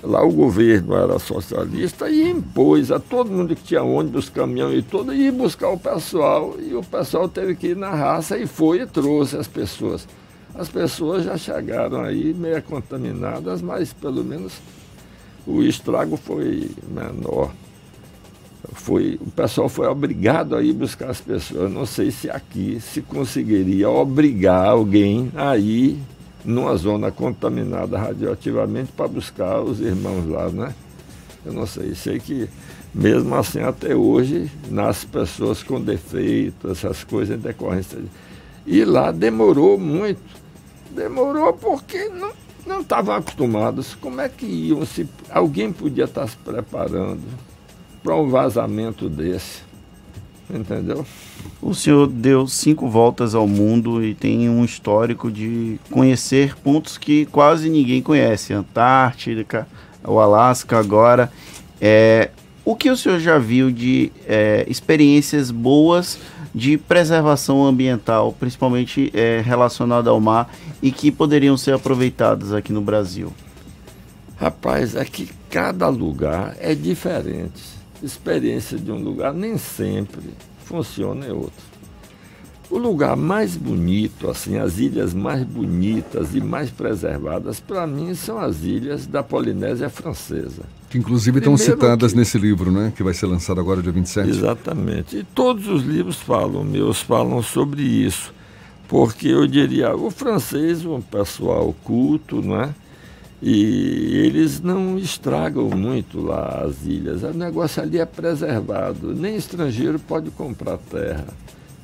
lá 0.03 0.23
o 0.23 0.31
governo 0.31 0.95
era 0.95 1.17
socialista 1.17 2.09
e 2.09 2.29
impôs 2.29 2.91
a 2.91 2.99
todo 2.99 3.31
mundo 3.31 3.55
que 3.55 3.63
tinha 3.63 3.81
ônibus, 3.81 4.29
caminhão 4.29 4.73
e 4.73 4.81
tudo, 4.81 5.13
ir 5.13 5.31
buscar 5.31 5.69
o 5.69 5.79
pessoal. 5.79 6.55
E 6.59 6.75
o 6.75 6.83
pessoal 6.83 7.27
teve 7.27 7.55
que 7.55 7.67
ir 7.67 7.77
na 7.77 7.89
raça 7.89 8.37
e 8.37 8.45
foi 8.45 8.81
e 8.81 8.85
trouxe 8.85 9.37
as 9.37 9.47
pessoas. 9.47 10.07
As 10.53 10.69
pessoas 10.69 11.23
já 11.23 11.37
chegaram 11.37 12.01
aí 12.01 12.33
meio 12.33 12.61
contaminadas, 12.61 13.61
mas 13.61 13.91
pelo 13.93 14.23
menos 14.23 14.53
o 15.47 15.63
estrago 15.63 16.15
foi 16.17 16.69
menor 16.87 17.51
foi, 18.71 19.19
o 19.21 19.29
pessoal 19.31 19.67
foi 19.67 19.87
obrigado 19.87 20.55
a 20.55 20.63
ir 20.63 20.73
buscar 20.73 21.09
as 21.09 21.19
pessoas. 21.19 21.71
Não 21.71 21.85
sei 21.85 22.11
se 22.11 22.29
aqui 22.29 22.79
se 22.79 23.01
conseguiria 23.01 23.89
obrigar 23.89 24.67
alguém 24.67 25.31
a 25.35 25.57
ir 25.57 25.97
numa 26.43 26.75
zona 26.75 27.11
contaminada 27.11 27.97
radioativamente 27.97 28.91
para 28.91 29.07
buscar 29.07 29.61
os 29.61 29.79
irmãos 29.79 30.25
lá, 30.27 30.49
né? 30.49 30.73
Eu 31.45 31.53
não 31.53 31.65
sei, 31.65 31.93
sei 31.95 32.19
que 32.19 32.49
mesmo 32.93 33.33
assim 33.35 33.61
até 33.61 33.95
hoje 33.95 34.49
nascem 34.69 35.09
pessoas 35.09 35.61
com 35.63 35.81
defeito, 35.81 36.69
essas 36.71 37.03
coisas 37.03 37.37
em 37.37 37.39
decorrência. 37.39 37.99
De... 37.99 38.07
E 38.65 38.85
lá 38.85 39.11
demorou 39.11 39.77
muito. 39.77 40.21
Demorou 40.91 41.53
porque 41.53 42.09
não 42.09 42.31
não 42.65 42.79
estavam 42.79 43.15
acostumados. 43.15 43.93
Como 43.95 44.21
é 44.21 44.29
que 44.29 44.45
iam 44.45 44.85
se 44.85 45.05
alguém 45.29 45.73
podia 45.73 46.05
estar 46.05 46.25
se 46.27 46.37
preparando? 46.37 47.21
para 48.03 48.15
um 48.15 48.29
vazamento 48.29 49.09
desse. 49.09 49.61
Entendeu? 50.53 51.03
O 51.59 51.73
senhor 51.73 52.07
deu 52.07 52.47
cinco 52.47 52.87
voltas 52.87 53.33
ao 53.33 53.47
mundo 53.47 54.03
e 54.03 54.13
tem 54.13 54.49
um 54.49 54.63
histórico 54.63 55.31
de 55.31 55.79
conhecer 55.89 56.55
pontos 56.57 56.97
que 56.97 57.25
quase 57.25 57.69
ninguém 57.69 58.01
conhece. 58.01 58.53
Antártica, 58.53 59.67
o 60.03 60.19
Alasca 60.19 60.77
agora. 60.77 61.31
É, 61.81 62.29
o 62.63 62.75
que 62.75 62.89
o 62.89 62.95
senhor 62.95 63.19
já 63.19 63.37
viu 63.37 63.71
de 63.71 64.11
é, 64.27 64.65
experiências 64.69 65.49
boas 65.49 66.19
de 66.53 66.77
preservação 66.77 67.65
ambiental, 67.65 68.31
principalmente 68.39 69.11
é, 69.13 69.41
relacionada 69.43 70.11
ao 70.11 70.19
mar, 70.19 70.53
e 70.81 70.91
que 70.91 71.11
poderiam 71.11 71.57
ser 71.57 71.73
aproveitadas 71.73 72.53
aqui 72.53 72.71
no 72.71 72.81
Brasil? 72.81 73.33
Rapaz, 74.35 74.95
é 74.95 75.03
que 75.03 75.29
cada 75.49 75.89
lugar 75.89 76.55
é 76.59 76.75
diferente. 76.75 77.72
Experiência 78.03 78.77
de 78.77 78.91
um 78.91 79.01
lugar 79.01 79.33
nem 79.33 79.57
sempre 79.57 80.29
funciona 80.65 81.25
em 81.25 81.31
outro. 81.31 81.73
O 82.69 82.77
lugar 82.77 83.15
mais 83.15 83.55
bonito, 83.55 84.29
assim, 84.29 84.57
as 84.57 84.79
ilhas 84.79 85.13
mais 85.13 85.43
bonitas 85.43 86.33
e 86.33 86.41
mais 86.41 86.71
preservadas, 86.71 87.59
para 87.59 87.85
mim, 87.85 88.15
são 88.15 88.39
as 88.39 88.63
ilhas 88.63 89.05
da 89.05 89.21
Polinésia 89.21 89.89
Francesa. 89.89 90.63
Que 90.89 90.97
inclusive 90.97 91.39
Primeiro 91.39 91.61
estão 91.61 91.75
citadas 91.75 92.13
que... 92.13 92.17
nesse 92.17 92.37
livro, 92.37 92.71
né? 92.71 92.91
Que 92.95 93.03
vai 93.03 93.13
ser 93.13 93.27
lançado 93.27 93.59
agora, 93.59 93.81
dia 93.81 93.91
27. 93.91 94.29
Exatamente. 94.29 95.17
E 95.17 95.23
todos 95.23 95.67
os 95.67 95.83
livros 95.83 96.17
falam, 96.17 96.63
meus 96.63 96.99
falam 96.99 97.41
sobre 97.43 97.83
isso. 97.83 98.33
Porque 98.87 99.27
eu 99.27 99.45
diria, 99.47 99.95
o 99.95 100.09
francês 100.09 100.83
é 100.83 100.87
um 100.87 101.01
pessoal 101.01 101.75
culto, 101.83 102.41
não 102.41 102.59
é? 102.59 102.73
E 103.41 104.21
eles 104.25 104.61
não 104.61 104.97
estragam 104.97 105.69
muito 105.69 106.21
lá 106.21 106.63
as 106.65 106.85
ilhas. 106.85 107.23
O 107.23 107.33
negócio 107.33 107.81
ali 107.81 107.99
é 107.99 108.05
preservado. 108.05 109.13
Nem 109.13 109.35
estrangeiro 109.35 109.99
pode 109.99 110.31
comprar 110.31 110.77
terra, 110.77 111.27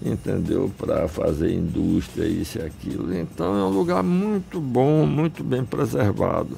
entendeu? 0.01 0.71
Para 0.77 1.07
fazer 1.09 1.53
indústria, 1.53 2.25
isso 2.25 2.59
e 2.59 2.61
aquilo. 2.61 3.13
Então 3.13 3.57
é 3.57 3.63
um 3.63 3.69
lugar 3.69 4.01
muito 4.01 4.61
bom, 4.61 5.05
muito 5.05 5.43
bem 5.43 5.65
preservado. 5.65 6.57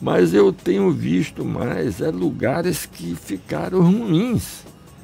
Mas 0.00 0.32
eu 0.32 0.52
tenho 0.52 0.90
visto 0.92 1.44
mais 1.44 2.00
é 2.00 2.10
lugares 2.10 2.86
que 2.86 3.16
ficaram 3.16 3.80
ruins, 3.80 4.62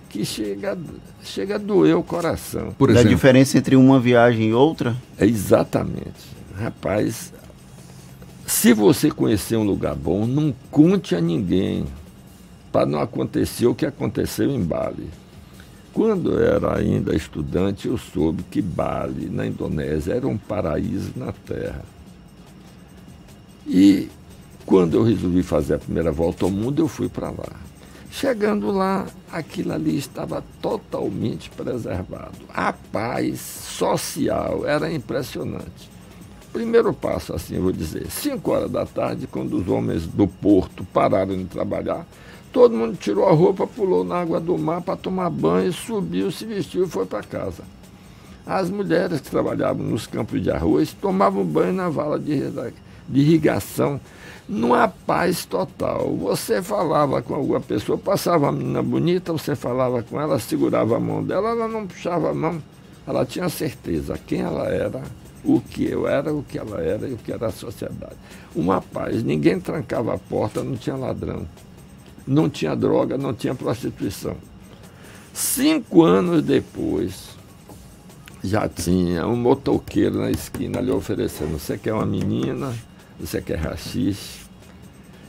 que 0.09 0.25
chega, 0.25 0.79
chega 1.25 1.57
a 1.57 1.59
doer 1.59 1.97
o 1.97 2.03
coração. 2.03 2.73
Por 2.79 2.91
exemplo? 2.91 3.09
A 3.09 3.13
diferença 3.13 3.59
entre 3.59 3.75
uma 3.75 3.99
viagem 3.99 4.51
e 4.51 4.55
outra? 4.55 4.97
É 5.19 5.27
exatamente. 5.27 6.33
Rapaz, 6.57 7.33
se 8.65 8.73
você 8.73 9.11
conhecer 9.11 9.59
um 9.59 9.63
lugar 9.63 9.95
bom, 9.95 10.25
não 10.25 10.51
conte 10.71 11.15
a 11.15 11.21
ninguém, 11.21 11.85
para 12.73 12.87
não 12.87 12.99
acontecer 12.99 13.67
o 13.67 13.75
que 13.75 13.85
aconteceu 13.85 14.51
em 14.51 14.63
Bali. 14.63 15.11
Quando 15.93 16.33
eu 16.33 16.43
era 16.43 16.79
ainda 16.79 17.15
estudante, 17.15 17.89
eu 17.89 17.99
soube 17.99 18.43
que 18.45 18.63
Bali, 18.63 19.29
na 19.29 19.47
Indonésia, 19.47 20.15
era 20.15 20.27
um 20.27 20.39
paraíso 20.39 21.13
na 21.15 21.31
Terra. 21.31 21.85
E 23.67 24.09
quando 24.65 24.97
eu 24.97 25.03
resolvi 25.03 25.43
fazer 25.43 25.75
a 25.75 25.79
primeira 25.79 26.11
volta 26.11 26.47
ao 26.47 26.51
mundo, 26.51 26.81
eu 26.81 26.89
fui 26.89 27.11
para 27.11 27.29
lá. 27.29 27.61
Chegando 28.11 28.71
lá, 28.71 29.07
aquilo 29.31 29.75
ali 29.75 29.99
estava 29.99 30.43
totalmente 30.63 31.51
preservado. 31.51 32.39
A 32.49 32.73
paz 32.73 33.41
social 33.41 34.67
era 34.67 34.91
impressionante. 34.91 35.93
Primeiro 36.55 36.95
passo, 36.95 37.35
assim, 37.35 37.59
vou 37.59 37.73
dizer, 37.73 38.09
5 38.09 38.49
horas 38.49 38.71
da 38.71 38.87
tarde, 38.87 39.27
quando 39.27 39.55
os 39.59 39.69
homens 39.69 40.07
do 40.07 40.29
porto 40.29 40.87
pararam 40.93 41.37
de 41.37 41.47
trabalhar, 41.47 42.07
todo 42.53 42.77
mundo 42.77 42.97
tirou 42.97 43.29
a 43.29 43.33
roupa, 43.33 43.67
pulou 43.67 44.05
na 44.05 44.21
água 44.21 44.39
do 44.39 44.57
mar 44.57 44.81
para 44.81 44.97
tomar 44.97 45.31
banho, 45.31 45.73
subiu, 45.73 46.31
se 46.31 46.47
vestiu 46.47 46.85
e 46.85 46.89
foi 46.89 47.07
para 47.07 47.25
casa. 47.25 47.65
As 48.47 48.71
mulheres 48.71 49.21
que 49.21 49.33
trabalhavam 49.33 49.85
nos 49.85 50.07
campos 50.07 50.41
de 50.41 50.49
arroz 50.49 50.93
tomavam 50.93 51.45
banho 51.45 51.73
na 51.73 51.89
vala 51.89 52.21
de, 52.21 52.49
de 53.09 53.21
irrigação, 53.21 54.01
numa 54.49 54.87
paz 54.87 55.45
total. 55.45 56.15
Você 56.19 56.63
falava 56.63 57.21
com 57.21 57.35
alguma 57.35 57.61
pessoa, 57.61 57.99
passava 57.99 58.47
uma 58.47 58.53
menina 58.53 58.81
bonita, 58.81 59.33
você 59.33 59.57
falava 59.57 60.05
com 60.05 60.21
ela, 60.21 60.39
segurava 60.39 60.99
a 60.99 61.01
mão 61.01 61.21
dela, 61.21 61.51
ela 61.51 61.67
não 61.67 61.85
puxava 61.85 62.31
a 62.31 62.35
mão, 62.35 62.63
ela 63.05 63.27
tinha 63.27 63.49
certeza 63.49 64.17
quem 64.25 64.43
ela 64.43 64.69
era 64.69 65.03
o 65.45 65.61
que 65.61 65.85
eu 65.85 66.09
era, 66.09 66.33
o 66.33 66.43
que 66.43 66.59
ela 66.59 66.81
era 66.81 67.09
e 67.09 67.13
o 67.13 67.17
que 67.17 67.33
era 67.33 67.49
a 67.49 67.53
sociedade. 67.53 68.17
Uma 68.55 68.81
paz, 68.81 69.23
ninguém 69.23 69.61
trancava 69.61 70.15
a 70.15 70.19
porta, 70.19 70.63
não 70.63 70.77
tinha 70.77 70.97
ladrão, 70.97 71.47
não 72.27 72.49
tinha 72.49 72.75
droga, 72.75 73.19
não 73.19 73.35
tinha 73.35 73.55
prostituição. 73.55 74.37
Cinco 75.33 76.03
anos 76.03 76.43
depois, 76.43 77.31
já 78.43 78.69
tinha 78.69 79.27
um 79.27 79.37
motoqueiro 79.37 80.19
na 80.21 80.31
esquina 80.31 80.81
lhe 80.81 80.91
oferecendo: 80.91 81.59
você 81.59 81.77
quer 81.77 81.93
uma 81.93 82.07
menina, 82.07 82.73
você 83.19 83.41
quer 83.41 83.59
rachixe. 83.59 84.44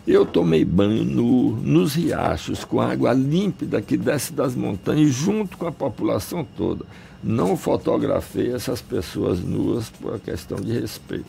Eu 0.07 0.25
tomei 0.25 0.63
banho 0.63 1.03
no, 1.03 1.51
nos 1.51 1.95
riachos 1.95 2.63
com 2.63 2.79
água 2.79 3.11
límpida 3.13 3.81
que 3.81 3.97
desce 3.97 4.33
das 4.33 4.55
montanhas, 4.55 5.09
junto 5.11 5.57
com 5.57 5.67
a 5.67 5.71
população 5.71 6.45
toda 6.55 6.85
não 7.25 7.57
fotografei 7.57 8.53
essas 8.53 8.81
pessoas 8.81 9.39
nuas 9.39 9.89
por 9.89 10.19
questão 10.19 10.59
de 10.59 10.71
respeito. 10.79 11.25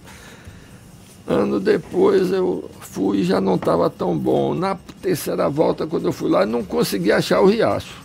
Ano 1.26 1.59
depois 1.59 2.30
eu 2.30 2.71
fui 2.80 3.18
e 3.21 3.25
já 3.25 3.40
não 3.40 3.54
estava 3.54 3.88
tão 3.88 4.16
bom. 4.16 4.54
Na 4.54 4.76
terceira 5.00 5.49
volta, 5.49 5.87
quando 5.87 6.04
eu 6.04 6.12
fui 6.12 6.30
lá, 6.30 6.45
não 6.45 6.62
consegui 6.62 7.11
achar 7.11 7.40
o 7.40 7.47
riacho. 7.47 8.04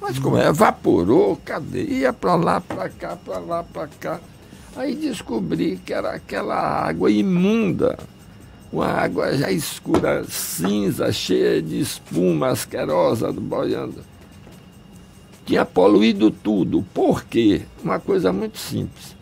Mas 0.00 0.18
como 0.18 0.38
é, 0.38 0.48
evaporou, 0.48 1.38
cadê? 1.44 1.84
Ia 1.84 2.12
para 2.12 2.34
lá, 2.34 2.60
para 2.60 2.88
cá, 2.88 3.16
para 3.16 3.38
lá, 3.38 3.62
para 3.62 3.88
cá. 4.00 4.20
Aí 4.74 4.94
descobri 4.94 5.76
que 5.84 5.92
era 5.92 6.12
aquela 6.12 6.56
água 6.56 7.10
imunda, 7.10 7.98
uma 8.72 8.86
água 8.86 9.36
já 9.36 9.50
escura, 9.50 10.24
cinza, 10.28 11.10
cheia 11.12 11.62
de 11.62 11.80
espuma 11.80 12.48
asquerosa 12.48 13.32
do 13.32 13.40
boiando 13.40 14.02
tinha 15.48 15.64
poluído 15.64 16.30
tudo. 16.30 16.84
Por 16.92 17.24
quê? 17.24 17.62
Uma 17.82 17.98
coisa 17.98 18.30
muito 18.30 18.58
simples. 18.58 19.16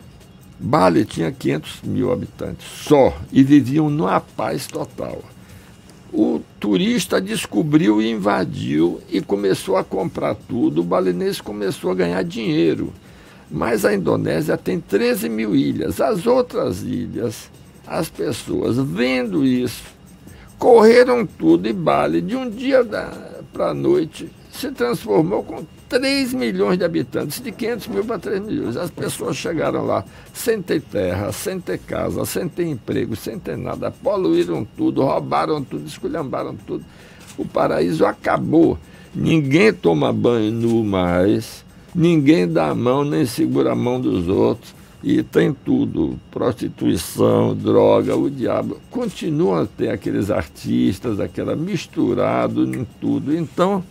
Bali 0.59 1.05
tinha 1.05 1.31
500 1.31 1.83
mil 1.83 2.11
habitantes 2.11 2.67
só 2.67 3.17
e 3.31 3.41
viviam 3.41 3.89
numa 3.89 4.19
paz 4.19 4.67
total. 4.67 5.21
O 6.11 6.41
turista 6.59 7.21
descobriu 7.21 8.01
e 8.01 8.11
invadiu 8.11 8.99
e 9.09 9.21
começou 9.21 9.77
a 9.77 9.85
comprar 9.85 10.35
tudo. 10.35 10.81
O 10.81 10.83
balinês 10.83 11.39
começou 11.39 11.91
a 11.91 11.95
ganhar 11.95 12.23
dinheiro. 12.23 12.91
Mas 13.49 13.85
a 13.85 13.93
Indonésia 13.93 14.57
tem 14.57 14.81
13 14.81 15.29
mil 15.29 15.55
ilhas. 15.55 16.01
As 16.01 16.27
outras 16.27 16.83
ilhas, 16.83 17.49
as 17.87 18.09
pessoas 18.09 18.77
vendo 18.77 19.45
isso, 19.45 19.83
correram 20.59 21.25
tudo 21.25 21.67
e 21.67 21.73
Bali, 21.73 22.21
de 22.21 22.35
um 22.35 22.49
dia 22.49 22.85
para 23.53 23.69
a 23.69 23.73
noite, 23.73 24.29
se 24.51 24.71
transformou 24.71 25.43
com 25.43 25.65
3 25.87 26.33
milhões 26.33 26.77
de 26.77 26.83
habitantes, 26.83 27.39
de 27.39 27.51
500 27.51 27.87
mil 27.87 28.03
para 28.03 28.19
3 28.19 28.41
milhões. 28.41 28.75
As 28.75 28.89
pessoas 28.89 29.37
chegaram 29.37 29.85
lá 29.85 30.03
sem 30.33 30.61
ter 30.61 30.81
terra, 30.81 31.31
sem 31.31 31.59
ter 31.59 31.77
casa, 31.77 32.25
sem 32.25 32.49
ter 32.49 32.65
emprego, 32.65 33.15
sem 33.15 33.39
ter 33.39 33.57
nada, 33.57 33.89
poluíram 33.91 34.65
tudo, 34.65 35.03
roubaram 35.03 35.63
tudo, 35.63 35.87
esculhambaram 35.87 36.55
tudo. 36.55 36.83
O 37.37 37.45
paraíso 37.45 38.05
acabou. 38.05 38.77
Ninguém 39.15 39.71
toma 39.71 40.11
banho 40.11 40.51
nu 40.51 40.83
mais, 40.83 41.63
ninguém 41.95 42.47
dá 42.47 42.69
a 42.69 42.75
mão 42.75 43.05
nem 43.05 43.25
segura 43.25 43.71
a 43.71 43.75
mão 43.75 44.01
dos 44.01 44.27
outros. 44.27 44.75
E 45.09 45.23
tem 45.23 45.53
tudo, 45.53 46.19
prostituição, 46.29 47.55
droga, 47.55 48.13
o 48.13 48.29
diabo. 48.29 48.77
Continuam 48.91 49.61
a 49.61 49.65
ter 49.65 49.89
aqueles 49.89 50.29
artistas, 50.29 51.17
aquela 51.21 51.55
misturado 51.55 52.65
em 52.75 52.85
tudo. 52.99 53.33
Então, 53.33 53.81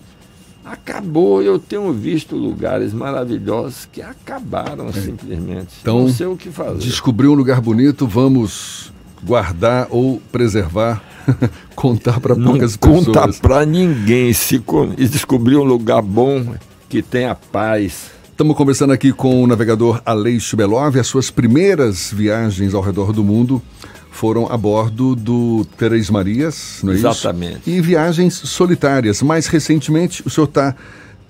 acabou. 0.62 1.42
Eu 1.42 1.58
tenho 1.58 1.90
visto 1.90 2.36
lugares 2.36 2.92
maravilhosos 2.92 3.88
que 3.90 4.02
acabaram 4.02 4.88
é. 4.88 4.92
simplesmente. 4.92 5.76
Então, 5.80 6.00
não 6.00 6.10
sei 6.10 6.26
o 6.26 6.36
que 6.36 6.50
fazer. 6.50 6.80
Descobriu 6.80 7.32
um 7.32 7.34
lugar 7.34 7.62
bonito, 7.62 8.06
vamos 8.06 8.92
guardar 9.24 9.86
ou 9.88 10.20
preservar, 10.30 11.02
contar 11.74 12.20
para 12.20 12.36
poucas 12.36 12.76
não 12.78 12.92
pessoas. 12.92 13.06
Conta 13.06 13.32
para 13.40 13.64
ninguém. 13.64 14.34
Se 14.34 14.62
descobrir 14.98 15.56
um 15.56 15.64
lugar 15.64 16.02
bom 16.02 16.54
que 16.90 17.00
tenha 17.00 17.34
paz. 17.34 18.15
Estamos 18.36 18.54
conversando 18.54 18.92
aqui 18.92 19.14
com 19.14 19.42
o 19.42 19.46
navegador 19.46 20.02
Aleixo 20.04 20.58
Belov, 20.58 20.98
as 20.98 21.06
suas 21.06 21.30
primeiras 21.30 22.12
viagens 22.12 22.74
ao 22.74 22.82
redor 22.82 23.10
do 23.10 23.24
mundo 23.24 23.62
foram 24.10 24.52
a 24.52 24.58
bordo 24.58 25.16
do 25.16 25.66
Três 25.78 26.10
Marias, 26.10 26.80
não 26.82 26.92
é 26.92 26.96
Exatamente. 26.96 27.60
isso? 27.60 27.70
E 27.70 27.80
viagens 27.80 28.34
solitárias. 28.34 29.22
Mais 29.22 29.46
recentemente, 29.46 30.22
o 30.26 30.28
senhor 30.28 30.48
tá, 30.48 30.76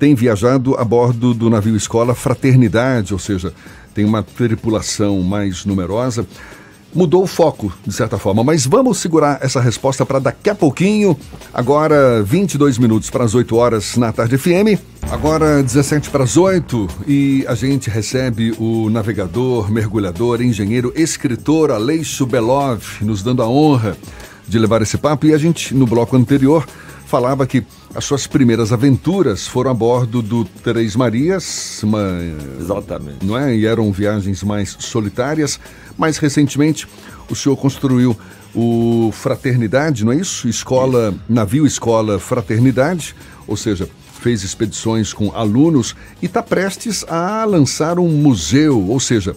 tem 0.00 0.16
viajado 0.16 0.74
a 0.74 0.84
bordo 0.84 1.32
do 1.32 1.48
navio 1.48 1.76
escola 1.76 2.12
Fraternidade, 2.12 3.12
ou 3.12 3.20
seja, 3.20 3.54
tem 3.94 4.04
uma 4.04 4.24
tripulação 4.24 5.22
mais 5.22 5.64
numerosa. 5.64 6.26
Mudou 6.96 7.22
o 7.22 7.26
foco, 7.26 7.72
de 7.86 7.92
certa 7.92 8.18
forma. 8.18 8.42
Mas 8.42 8.66
vamos 8.66 8.98
segurar 8.98 9.38
essa 9.42 9.60
resposta 9.60 10.04
para 10.06 10.18
daqui 10.18 10.48
a 10.48 10.54
pouquinho. 10.54 11.16
Agora, 11.52 12.22
22 12.22 12.78
minutos 12.78 13.10
para 13.10 13.24
as 13.24 13.34
8 13.34 13.54
horas 13.54 13.96
na 13.96 14.12
tarde 14.12 14.38
FM. 14.38 14.80
Agora, 15.10 15.62
17 15.62 16.10
para 16.10 16.24
as 16.24 16.36
8 16.36 16.88
e 17.06 17.44
a 17.46 17.54
gente 17.54 17.90
recebe 17.90 18.52
o 18.58 18.88
navegador, 18.90 19.70
mergulhador, 19.70 20.42
engenheiro, 20.42 20.92
escritor 20.96 21.70
Aleixo 21.70 22.26
Belov, 22.26 22.82
nos 23.02 23.22
dando 23.22 23.42
a 23.42 23.48
honra 23.48 23.96
de 24.48 24.58
levar 24.58 24.82
esse 24.82 24.96
papo. 24.96 25.26
E 25.26 25.34
a 25.34 25.38
gente, 25.38 25.74
no 25.74 25.86
bloco 25.86 26.16
anterior, 26.16 26.66
falava 27.06 27.46
que 27.46 27.64
as 27.94 28.04
suas 28.04 28.26
primeiras 28.26 28.72
aventuras 28.72 29.46
foram 29.46 29.70
a 29.70 29.74
bordo 29.74 30.20
do 30.20 30.44
Três 30.44 30.94
Marias, 30.96 31.80
uma, 31.82 32.20
exatamente, 32.60 33.24
não 33.24 33.38
é? 33.38 33.56
E 33.56 33.64
eram 33.64 33.90
viagens 33.92 34.42
mais 34.42 34.76
solitárias. 34.80 35.58
Mais 35.96 36.18
recentemente, 36.18 36.86
o 37.30 37.34
senhor 37.34 37.56
construiu 37.56 38.16
o 38.54 39.10
Fraternidade, 39.12 40.04
não 40.04 40.12
é 40.12 40.16
isso? 40.16 40.48
Escola, 40.48 41.10
isso. 41.10 41.20
navio 41.28 41.66
escola 41.66 42.18
Fraternidade, 42.18 43.14
ou 43.46 43.56
seja, 43.56 43.88
fez 44.20 44.42
expedições 44.42 45.12
com 45.12 45.30
alunos 45.32 45.94
e 46.22 46.26
está 46.26 46.42
prestes 46.42 47.04
a 47.08 47.44
lançar 47.44 47.98
um 47.98 48.08
museu, 48.08 48.88
ou 48.88 48.98
seja, 48.98 49.36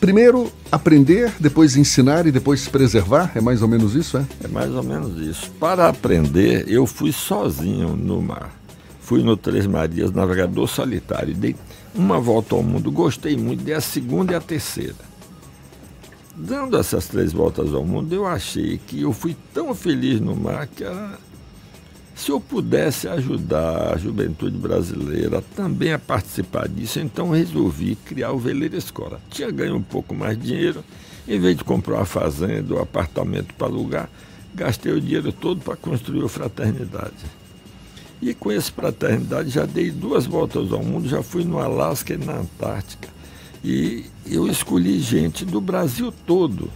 Primeiro 0.00 0.52
aprender, 0.70 1.32
depois 1.40 1.74
ensinar 1.74 2.26
e 2.26 2.30
depois 2.30 2.68
preservar? 2.68 3.32
É 3.34 3.40
mais 3.40 3.62
ou 3.62 3.68
menos 3.68 3.94
isso, 3.94 4.18
é? 4.18 4.26
É 4.44 4.48
mais 4.48 4.70
ou 4.70 4.82
menos 4.82 5.18
isso. 5.18 5.50
Para 5.52 5.88
aprender, 5.88 6.66
eu 6.68 6.86
fui 6.86 7.12
sozinho 7.12 7.96
no 7.96 8.20
mar. 8.20 8.54
Fui 9.00 9.22
no 9.22 9.36
Três 9.36 9.66
Marias, 9.66 10.12
navegador 10.12 10.68
solitário. 10.68 11.34
Dei 11.34 11.56
uma 11.94 12.20
volta 12.20 12.54
ao 12.54 12.62
mundo, 12.62 12.92
gostei 12.92 13.36
muito, 13.36 13.64
dei 13.64 13.74
a 13.74 13.80
segunda 13.80 14.32
e 14.32 14.36
a 14.36 14.40
terceira. 14.40 15.05
Dando 16.36 16.76
essas 16.76 17.08
três 17.08 17.32
voltas 17.32 17.72
ao 17.72 17.84
mundo, 17.84 18.14
eu 18.14 18.26
achei 18.26 18.78
que 18.78 19.00
eu 19.00 19.12
fui 19.12 19.34
tão 19.54 19.74
feliz 19.74 20.20
no 20.20 20.36
mar 20.36 20.66
que 20.66 20.84
era 20.84 21.18
se 22.14 22.30
eu 22.30 22.40
pudesse 22.40 23.06
ajudar 23.08 23.94
a 23.94 23.98
juventude 23.98 24.56
brasileira 24.56 25.42
também 25.54 25.92
a 25.92 25.98
participar 25.98 26.66
disso, 26.66 26.98
então 26.98 27.30
resolvi 27.30 27.94
criar 27.94 28.32
o 28.32 28.38
Veleiro 28.38 28.74
Escola. 28.74 29.20
Tinha 29.30 29.50
ganho 29.50 29.76
um 29.76 29.82
pouco 29.82 30.14
mais 30.14 30.38
de 30.38 30.46
dinheiro, 30.46 30.82
em 31.28 31.38
vez 31.38 31.58
de 31.58 31.64
comprar 31.64 31.96
uma 31.96 32.06
fazenda 32.06 32.74
um 32.74 32.80
apartamento 32.80 33.52
para 33.54 33.66
alugar, 33.66 34.08
gastei 34.54 34.92
o 34.92 35.00
dinheiro 35.00 35.30
todo 35.30 35.60
para 35.60 35.76
construir 35.76 36.22
o 36.22 36.28
Fraternidade. 36.28 37.12
E 38.20 38.32
com 38.32 38.50
esse 38.50 38.72
Fraternidade 38.72 39.50
já 39.50 39.66
dei 39.66 39.90
duas 39.90 40.24
voltas 40.24 40.72
ao 40.72 40.82
mundo, 40.82 41.06
já 41.06 41.22
fui 41.22 41.44
no 41.44 41.58
Alasca 41.58 42.14
e 42.14 42.18
na 42.18 42.38
Antártica. 42.38 43.15
E 43.68 44.04
eu 44.24 44.46
escolhi 44.46 45.00
gente 45.00 45.44
do 45.44 45.60
Brasil 45.60 46.14
todo, 46.24 46.70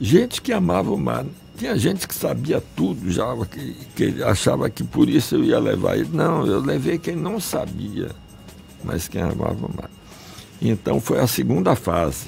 gente 0.00 0.40
que 0.40 0.52
amava 0.52 0.92
o 0.92 0.96
mar. 0.96 1.26
Tinha 1.58 1.76
gente 1.76 2.06
que 2.06 2.14
sabia 2.14 2.62
tudo, 2.76 3.10
já 3.10 3.26
que, 3.44 3.74
que 3.96 4.22
achava 4.22 4.70
que 4.70 4.84
por 4.84 5.08
isso 5.08 5.34
eu 5.34 5.42
ia 5.42 5.58
levar 5.58 5.96
ele. 5.98 6.10
Não, 6.12 6.46
eu 6.46 6.60
levei 6.60 6.96
quem 6.96 7.16
não 7.16 7.40
sabia, 7.40 8.10
mas 8.84 9.08
quem 9.08 9.20
amava 9.20 9.68
mais. 9.74 9.90
Então 10.62 11.00
foi 11.00 11.18
a 11.18 11.26
segunda 11.26 11.74
fase. 11.74 12.26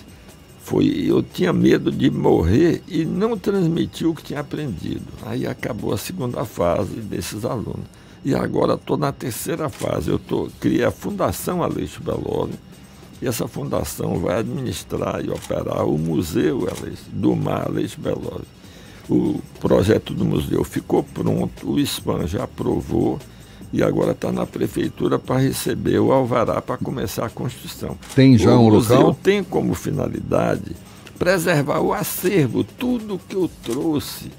Foi, 0.61 0.85
eu 1.07 1.23
tinha 1.23 1.53
medo 1.53 1.93
de 1.93 2.11
morrer 2.11 2.83
e 2.89 3.05
não 3.05 3.39
transmitir 3.39 4.09
o 4.09 4.15
que 4.15 4.25
tinha 4.25 4.41
aprendido. 4.41 5.07
Aí 5.25 5.47
acabou 5.47 5.95
a 5.95 5.99
segunda 5.99 6.45
fase 6.45 6.97
desses 6.97 7.45
alunos. 7.45 7.87
E 8.25 8.35
agora 8.35 8.75
estou 8.75 8.97
na 8.97 9.13
terceira 9.13 9.69
fase. 9.69 10.11
Eu 10.11 10.19
tô, 10.19 10.49
criei 10.59 10.85
a 10.85 10.91
Fundação 10.91 11.63
Aleixo 11.63 12.03
Belove, 12.03 12.55
e 13.21 13.27
essa 13.27 13.49
fundação 13.49 14.19
vai 14.19 14.39
administrar 14.39 15.25
e 15.25 15.31
operar 15.31 15.85
o 15.87 15.99
Museu 15.99 16.67
do 17.13 17.35
Mar 17.35 17.67
Aleixo 17.67 18.01
Belove 18.01 18.45
o 19.09 19.41
projeto 19.59 20.13
do 20.13 20.25
museu 20.25 20.63
ficou 20.65 21.03
pronto, 21.03 21.71
o 21.71 21.85
SPAN 21.85 22.27
já 22.27 22.45
aprovou 22.45 23.19
e 23.73 23.83
agora 23.83 24.13
está 24.13 24.31
na 24.31 24.47
prefeitura 24.47 25.19
para 25.19 25.41
receber 25.41 25.99
o 25.99 26.13
alvará 26.13 26.61
para 26.61 26.77
começar 26.77 27.27
a 27.27 27.31
construção. 27.31 27.97
Tem 28.15 28.37
já 28.37 28.55
o 28.55 28.61
um 28.61 28.71
museu 28.71 28.97
local? 28.97 29.19
tem 29.23 29.43
como 29.43 29.75
finalidade 29.75 30.77
preservar 31.19 31.81
o 31.81 31.93
acervo, 31.93 32.63
tudo 32.63 33.21
que 33.29 33.35
eu 33.35 33.51
trouxe. 33.63 34.31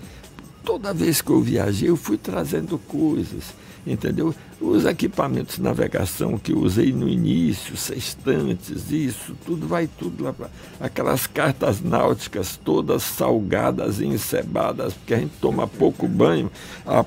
Toda 0.63 0.93
vez 0.93 1.21
que 1.21 1.29
eu 1.29 1.41
viajei, 1.41 1.89
eu 1.89 1.97
fui 1.97 2.17
trazendo 2.17 2.77
coisas 2.77 3.53
entendeu? 3.85 4.33
Os 4.59 4.85
equipamentos 4.85 5.55
de 5.55 5.61
navegação 5.61 6.37
que 6.37 6.51
eu 6.51 6.59
usei 6.59 6.91
no 6.91 7.07
início, 7.07 7.77
sextantes, 7.77 8.91
isso, 8.91 9.35
tudo 9.45 9.67
vai 9.67 9.87
tudo 9.87 10.23
lá 10.23 10.33
para 10.33 10.49
aquelas 10.79 11.25
cartas 11.27 11.81
náuticas 11.81 12.59
todas 12.63 13.03
salgadas 13.03 13.99
e 13.99 14.05
encebadas, 14.05 14.93
porque 14.93 15.13
a 15.13 15.19
gente 15.19 15.33
toma 15.39 15.65
pouco 15.65 16.07
banho, 16.07 16.51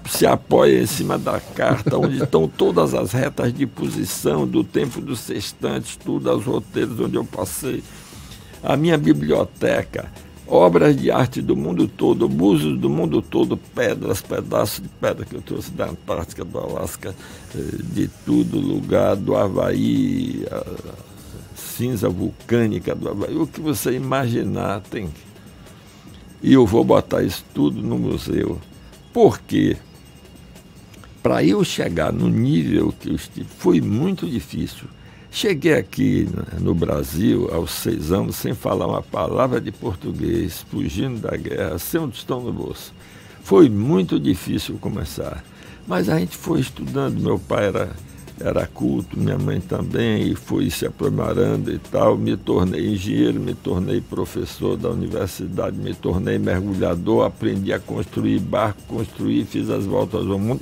se 0.09 0.27
apoia 0.27 0.83
em 0.83 0.87
cima 0.87 1.19
da 1.19 1.41
carta, 1.41 1.99
onde 1.99 2.23
estão 2.23 2.49
todas 2.49 2.95
as 2.95 3.13
retas 3.13 3.53
de 3.53 3.67
posição 3.67 4.47
do 4.47 4.65
tempo 4.65 5.01
dos 5.01 5.21
sextantes, 5.21 5.97
tudo, 5.97 6.35
os 6.35 6.45
roteiros 6.45 6.99
onde 6.99 7.17
eu 7.17 7.25
passei. 7.25 7.83
A 8.63 8.77
minha 8.77 8.97
biblioteca, 8.97 10.11
obras 10.53 10.95
de 10.95 11.11
arte 11.11 11.41
do 11.41 11.57
mundo 11.57 11.89
todo, 11.89 12.29
búzios 12.29 12.79
do 12.79 12.91
mundo 12.91 13.23
todo, 13.23 13.57
pedras, 13.57 14.21
pedaços 14.21 14.83
de 14.83 14.89
pedra 14.89 15.25
que 15.25 15.35
eu 15.35 15.41
trouxe 15.41 15.71
da 15.71 15.87
Antártica, 15.87 16.45
do 16.45 16.59
Alasca, 16.59 17.15
eh, 17.55 17.59
de 17.83 18.07
tudo 18.27 18.61
lugar, 18.61 19.17
do 19.17 19.35
Havaí, 19.35 20.45
cinza 21.57 22.11
vulcânica 22.11 22.95
do 22.95 23.09
Havaí, 23.09 23.35
o 23.35 23.47
que 23.47 23.63
você 23.63 23.93
imaginar 23.93 24.83
tem. 24.83 25.09
E 26.43 26.53
eu 26.53 26.67
vou 26.67 26.85
botar 26.85 27.23
isso 27.23 27.43
tudo 27.55 27.81
no 27.81 27.99
museu. 27.99 28.61
Por 29.11 29.39
quê? 29.39 29.79
Para 31.23 31.43
eu 31.43 31.65
chegar 31.65 32.13
no 32.13 32.29
nível 32.29 32.93
que 33.01 33.09
eu 33.09 33.15
estive, 33.15 33.47
foi 33.57 33.81
muito 33.81 34.29
difícil 34.29 34.87
Cheguei 35.35 35.73
aqui 35.73 36.29
no 36.61 36.75
Brasil 36.75 37.49
aos 37.51 37.71
seis 37.71 38.13
anos 38.13 38.37
sem 38.37 38.53
falar 38.53 38.87
uma 38.87 39.03
palavra 39.03 39.63
de 39.63 39.73
português, 39.73 40.63
fugindo 40.71 41.21
da 41.21 41.35
guerra, 41.35 41.79
sem 41.79 41.99
um 41.99 42.11
tostão 42.11 42.43
no 42.43 42.53
bolso. 42.53 42.93
Foi 43.43 43.71
muito 43.71 44.21
difícil 44.21 44.77
começar, 44.79 45.43
mas 45.89 46.11
a 46.11 46.19
gente 46.19 46.37
foi 46.37 46.61
estudando. 46.61 47.19
Meu 47.19 47.39
pai 47.39 47.69
era, 47.69 47.91
era 48.39 48.67
culto, 48.67 49.19
minha 49.19 49.39
mãe 49.39 49.59
também, 49.59 50.31
e 50.31 50.35
fui 50.35 50.71
se 50.71 50.85
aprimorando 50.85 51.73
e 51.73 51.79
tal. 51.79 52.19
Me 52.19 52.37
tornei 52.37 52.93
engenheiro, 52.93 53.41
me 53.41 53.55
tornei 53.55 54.03
professor 54.03 54.77
da 54.77 54.91
universidade, 54.91 55.79
me 55.79 55.95
tornei 55.95 56.39
mergulhador, 56.39 57.25
aprendi 57.25 57.73
a 57.73 57.81
construir 57.81 58.39
barco, 58.39 58.83
construir, 58.87 59.47
fiz 59.47 59.71
as 59.71 59.87
voltas 59.87 60.27
ao 60.27 60.39
mundo. 60.39 60.61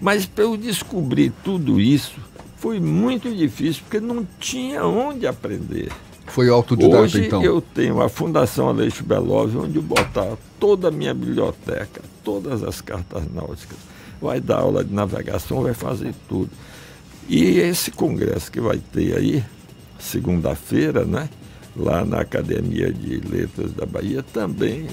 Mas 0.00 0.26
para 0.26 0.44
eu 0.44 0.56
descobrir 0.56 1.32
tudo 1.44 1.80
isso, 1.80 2.18
foi 2.60 2.78
muito 2.78 3.34
difícil, 3.34 3.82
porque 3.84 3.98
não 3.98 4.26
tinha 4.38 4.84
onde 4.84 5.26
aprender. 5.26 5.90
Foi 6.26 6.48
autodidata, 6.50 7.02
Hoje, 7.02 7.26
então? 7.26 7.42
eu 7.42 7.60
tenho 7.60 8.02
a 8.02 8.08
Fundação 8.08 8.68
Aleixo 8.68 9.02
Belov, 9.02 9.56
onde 9.56 9.76
eu 9.76 9.82
botar 9.82 10.36
toda 10.60 10.88
a 10.88 10.90
minha 10.90 11.14
biblioteca, 11.14 12.02
todas 12.22 12.62
as 12.62 12.82
cartas 12.82 13.24
náuticas. 13.32 13.78
Vai 14.20 14.40
dar 14.40 14.58
aula 14.58 14.84
de 14.84 14.92
navegação, 14.92 15.62
vai 15.62 15.72
fazer 15.72 16.14
tudo. 16.28 16.50
E 17.26 17.58
esse 17.58 17.90
congresso 17.90 18.52
que 18.52 18.60
vai 18.60 18.78
ter 18.92 19.16
aí, 19.16 19.42
segunda-feira, 19.98 21.06
né? 21.06 21.30
Lá 21.74 22.04
na 22.04 22.20
Academia 22.20 22.92
de 22.92 23.20
Letras 23.20 23.72
da 23.72 23.86
Bahia, 23.86 24.22
também 24.22 24.86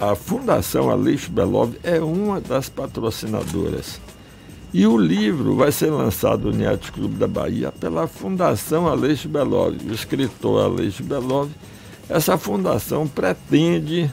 a 0.00 0.16
Fundação 0.16 0.90
Aleixo 0.90 1.30
Belov 1.30 1.74
é 1.84 2.00
uma 2.00 2.40
das 2.40 2.68
patrocinadoras. 2.68 4.00
E 4.74 4.86
o 4.86 4.96
livro 4.96 5.54
vai 5.54 5.70
ser 5.70 5.90
lançado 5.90 6.50
no 6.50 6.62
Yacht 6.62 6.92
Clube 6.92 7.16
da 7.16 7.28
Bahia 7.28 7.70
pela 7.70 8.06
Fundação 8.06 8.88
Aleixo 8.88 9.28
Belov, 9.28 9.76
o 9.86 9.92
escritor 9.92 10.64
Aleixo 10.64 11.02
Belov. 11.02 11.50
Essa 12.08 12.38
fundação 12.38 13.06
pretende 13.06 14.10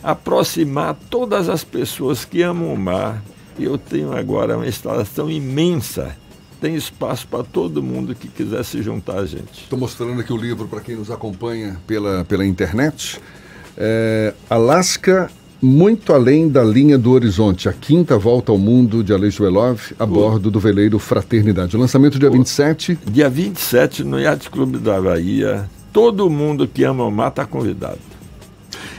aproximar 0.00 0.96
todas 1.10 1.48
as 1.48 1.64
pessoas 1.64 2.24
que 2.24 2.42
amam 2.42 2.72
o 2.72 2.78
mar. 2.78 3.20
Eu 3.58 3.76
tenho 3.76 4.16
agora 4.16 4.56
uma 4.56 4.68
instalação 4.68 5.28
imensa. 5.28 6.16
Tem 6.60 6.76
espaço 6.76 7.26
para 7.26 7.42
todo 7.42 7.82
mundo 7.82 8.14
que 8.14 8.28
quiser 8.28 8.64
se 8.64 8.80
juntar 8.82 9.18
a 9.18 9.26
gente. 9.26 9.64
Estou 9.64 9.76
mostrando 9.76 10.20
aqui 10.20 10.32
o 10.32 10.36
livro 10.36 10.68
para 10.68 10.80
quem 10.80 10.94
nos 10.94 11.10
acompanha 11.10 11.76
pela, 11.88 12.24
pela 12.24 12.46
internet. 12.46 13.20
É, 13.76 14.32
Alaska 14.48 15.28
muito 15.62 16.12
além 16.12 16.48
da 16.48 16.64
linha 16.64 16.98
do 16.98 17.12
horizonte, 17.12 17.68
a 17.68 17.72
quinta 17.72 18.18
volta 18.18 18.50
ao 18.50 18.58
mundo 18.58 19.04
de 19.04 19.12
Aleixo 19.12 19.44
Elov 19.44 19.92
a 19.96 20.04
bordo 20.04 20.50
do 20.50 20.58
veleiro 20.58 20.98
Fraternidade. 20.98 21.76
O 21.76 21.80
lançamento 21.80 22.18
dia 22.18 22.28
27? 22.28 22.98
Dia 23.06 23.30
27 23.30 24.02
no 24.02 24.18
Yacht 24.18 24.50
Clube 24.50 24.78
da 24.78 25.00
Bahia. 25.00 25.70
Todo 25.92 26.28
mundo 26.28 26.66
que 26.66 26.82
ama 26.82 27.04
o 27.04 27.10
mar 27.12 27.28
está 27.28 27.46
convidado. 27.46 28.00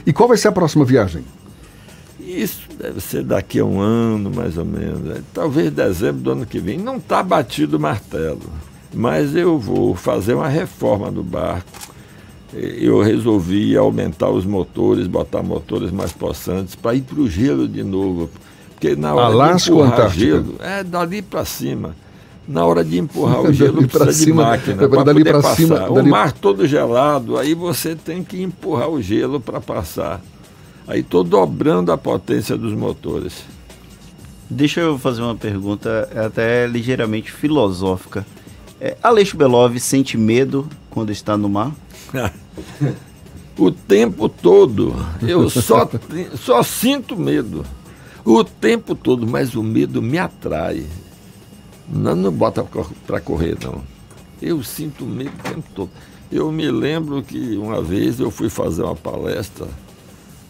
E 0.06 0.12
qual 0.12 0.26
vai 0.26 0.38
ser 0.38 0.48
a 0.48 0.52
próxima 0.52 0.86
viagem? 0.86 1.22
Isso 2.18 2.62
deve 2.78 2.98
ser 2.98 3.22
daqui 3.24 3.58
a 3.58 3.64
um 3.66 3.78
ano, 3.78 4.30
mais 4.30 4.56
ou 4.56 4.64
menos. 4.64 5.20
Talvez 5.34 5.70
dezembro 5.70 6.22
do 6.22 6.30
ano 6.30 6.46
que 6.46 6.58
vem. 6.58 6.78
Não 6.78 6.96
está 6.96 7.22
batido 7.22 7.76
o 7.76 7.80
martelo, 7.80 8.50
mas 8.94 9.36
eu 9.36 9.58
vou 9.58 9.94
fazer 9.94 10.32
uma 10.32 10.48
reforma 10.48 11.10
do 11.10 11.22
barco 11.22 11.93
eu 12.54 13.02
resolvi 13.02 13.76
aumentar 13.76 14.30
os 14.30 14.44
motores, 14.46 15.06
botar 15.06 15.42
motores 15.42 15.90
mais 15.90 16.12
possantes 16.12 16.74
para 16.74 16.94
ir 16.94 17.02
para 17.02 17.20
o 17.20 17.28
gelo 17.28 17.66
de 17.66 17.82
novo. 17.82 18.30
Porque 18.70 18.94
na 18.94 19.14
hora 19.14 19.26
Alasca 19.26 19.72
de 19.72 19.78
empurrar 19.78 20.10
gelo, 20.10 20.54
é 20.60 20.84
dali 20.84 21.22
para 21.22 21.44
cima. 21.44 21.96
Na 22.46 22.64
hora 22.64 22.84
de 22.84 22.98
empurrar 22.98 23.40
o 23.42 23.52
gelo 23.52 23.88
precisa 23.88 24.12
cima, 24.12 24.42
de 24.42 24.50
máquina 24.50 24.88
para 24.88 25.04
poder 25.04 25.32
passar. 25.32 25.56
Cima, 25.56 25.78
dali... 25.80 26.00
O 26.00 26.04
mar 26.04 26.32
todo 26.32 26.66
gelado, 26.66 27.38
aí 27.38 27.54
você 27.54 27.96
tem 27.96 28.22
que 28.22 28.40
empurrar 28.42 28.88
o 28.88 29.02
gelo 29.02 29.40
para 29.40 29.60
passar. 29.60 30.20
Aí 30.86 31.00
estou 31.00 31.24
dobrando 31.24 31.90
a 31.90 31.98
potência 31.98 32.56
dos 32.56 32.74
motores. 32.74 33.44
Deixa 34.48 34.80
eu 34.80 34.98
fazer 34.98 35.22
uma 35.22 35.34
pergunta 35.34 36.08
até 36.14 36.66
ligeiramente 36.66 37.32
filosófica. 37.32 38.24
É, 38.80 38.96
Aleixo 39.02 39.36
Belov 39.36 39.78
sente 39.80 40.18
medo 40.18 40.68
quando 40.90 41.10
está 41.10 41.36
no 41.36 41.48
mar? 41.48 41.72
o 43.58 43.70
tempo 43.70 44.28
todo. 44.28 44.94
Eu 45.22 45.48
só, 45.48 45.88
só 46.36 46.62
sinto 46.62 47.16
medo. 47.16 47.64
O 48.24 48.42
tempo 48.42 48.94
todo, 48.94 49.26
mas 49.26 49.54
o 49.54 49.62
medo 49.62 50.00
me 50.00 50.18
atrai. 50.18 50.86
Não, 51.88 52.14
não 52.14 52.32
bota 52.32 52.66
para 53.06 53.20
correr, 53.20 53.56
não. 53.62 53.82
Eu 54.40 54.62
sinto 54.62 55.04
medo 55.04 55.32
o 55.38 55.48
tempo 55.48 55.64
todo. 55.74 55.90
Eu 56.32 56.50
me 56.50 56.70
lembro 56.70 57.22
que 57.22 57.56
uma 57.56 57.82
vez 57.82 58.18
eu 58.18 58.30
fui 58.30 58.48
fazer 58.48 58.82
uma 58.82 58.96
palestra 58.96 59.68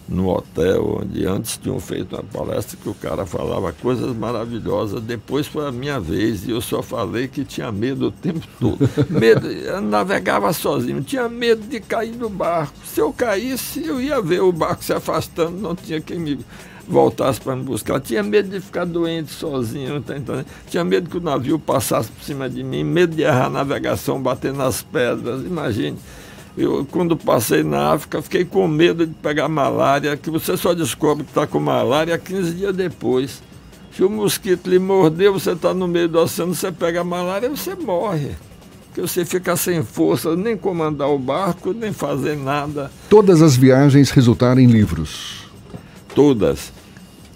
no 0.08 0.28
hotel, 0.28 1.00
onde 1.02 1.26
antes 1.26 1.56
tinham 1.56 1.80
feito 1.80 2.14
uma 2.14 2.22
palestra 2.22 2.78
que 2.80 2.88
o 2.88 2.94
cara 2.94 3.24
falava 3.24 3.72
coisas 3.72 4.14
maravilhosas. 4.14 5.02
Depois 5.02 5.46
foi 5.46 5.66
a 5.66 5.72
minha 5.72 5.98
vez 5.98 6.46
e 6.46 6.50
eu 6.50 6.60
só 6.60 6.82
falei 6.82 7.26
que 7.28 7.44
tinha 7.44 7.72
medo 7.72 8.08
o 8.08 8.10
tempo 8.10 8.46
todo. 8.60 8.78
medo, 9.08 9.46
eu 9.50 9.80
navegava 9.80 10.52
sozinho, 10.52 11.02
tinha 11.02 11.28
medo 11.28 11.62
de 11.66 11.80
cair 11.80 12.12
do 12.12 12.28
barco. 12.28 12.74
Se 12.84 13.00
eu 13.00 13.12
caísse, 13.12 13.84
eu 13.84 14.00
ia 14.00 14.20
ver 14.20 14.42
o 14.42 14.52
barco 14.52 14.84
se 14.84 14.92
afastando, 14.92 15.58
não 15.58 15.74
tinha 15.74 16.00
quem 16.00 16.18
me 16.18 16.38
voltasse 16.86 17.40
para 17.40 17.56
me 17.56 17.62
buscar. 17.62 18.00
Tinha 18.00 18.22
medo 18.22 18.48
de 18.48 18.60
ficar 18.60 18.84
doente 18.84 19.32
sozinho, 19.32 20.00
tá 20.02 20.16
entendendo? 20.16 20.46
Tinha 20.68 20.84
medo 20.84 21.08
que 21.08 21.16
o 21.16 21.20
navio 21.20 21.58
passasse 21.58 22.10
por 22.10 22.22
cima 22.22 22.48
de 22.48 22.62
mim, 22.62 22.84
medo 22.84 23.16
de 23.16 23.22
errar 23.22 23.46
a 23.46 23.50
navegação, 23.50 24.20
bater 24.20 24.52
nas 24.52 24.82
pedras. 24.82 25.44
Imagine. 25.44 25.96
Eu, 26.56 26.86
quando 26.90 27.16
passei 27.16 27.62
na 27.62 27.92
África, 27.92 28.22
fiquei 28.22 28.44
com 28.44 28.66
medo 28.68 29.06
de 29.06 29.14
pegar 29.14 29.48
malária, 29.48 30.16
que 30.16 30.30
você 30.30 30.56
só 30.56 30.72
descobre 30.72 31.24
que 31.24 31.30
está 31.30 31.46
com 31.46 31.58
malária 31.58 32.16
15 32.16 32.52
dias 32.52 32.76
depois. 32.76 33.42
Se 33.92 34.04
o 34.04 34.10
mosquito 34.10 34.68
lhe 34.68 34.78
mordeu, 34.78 35.32
você 35.32 35.52
está 35.52 35.74
no 35.74 35.88
meio 35.88 36.08
do 36.08 36.18
oceano, 36.18 36.54
você 36.54 36.70
pega 36.70 37.02
malária, 37.02 37.48
você 37.48 37.74
morre. 37.74 38.30
Porque 38.86 39.00
você 39.00 39.24
fica 39.24 39.56
sem 39.56 39.82
força, 39.82 40.36
nem 40.36 40.56
comandar 40.56 41.08
o 41.08 41.18
barco, 41.18 41.72
nem 41.72 41.92
fazer 41.92 42.36
nada. 42.36 42.90
Todas 43.10 43.42
as 43.42 43.56
viagens 43.56 44.10
resultaram 44.10 44.60
em 44.60 44.66
livros 44.66 45.44
todas. 46.14 46.72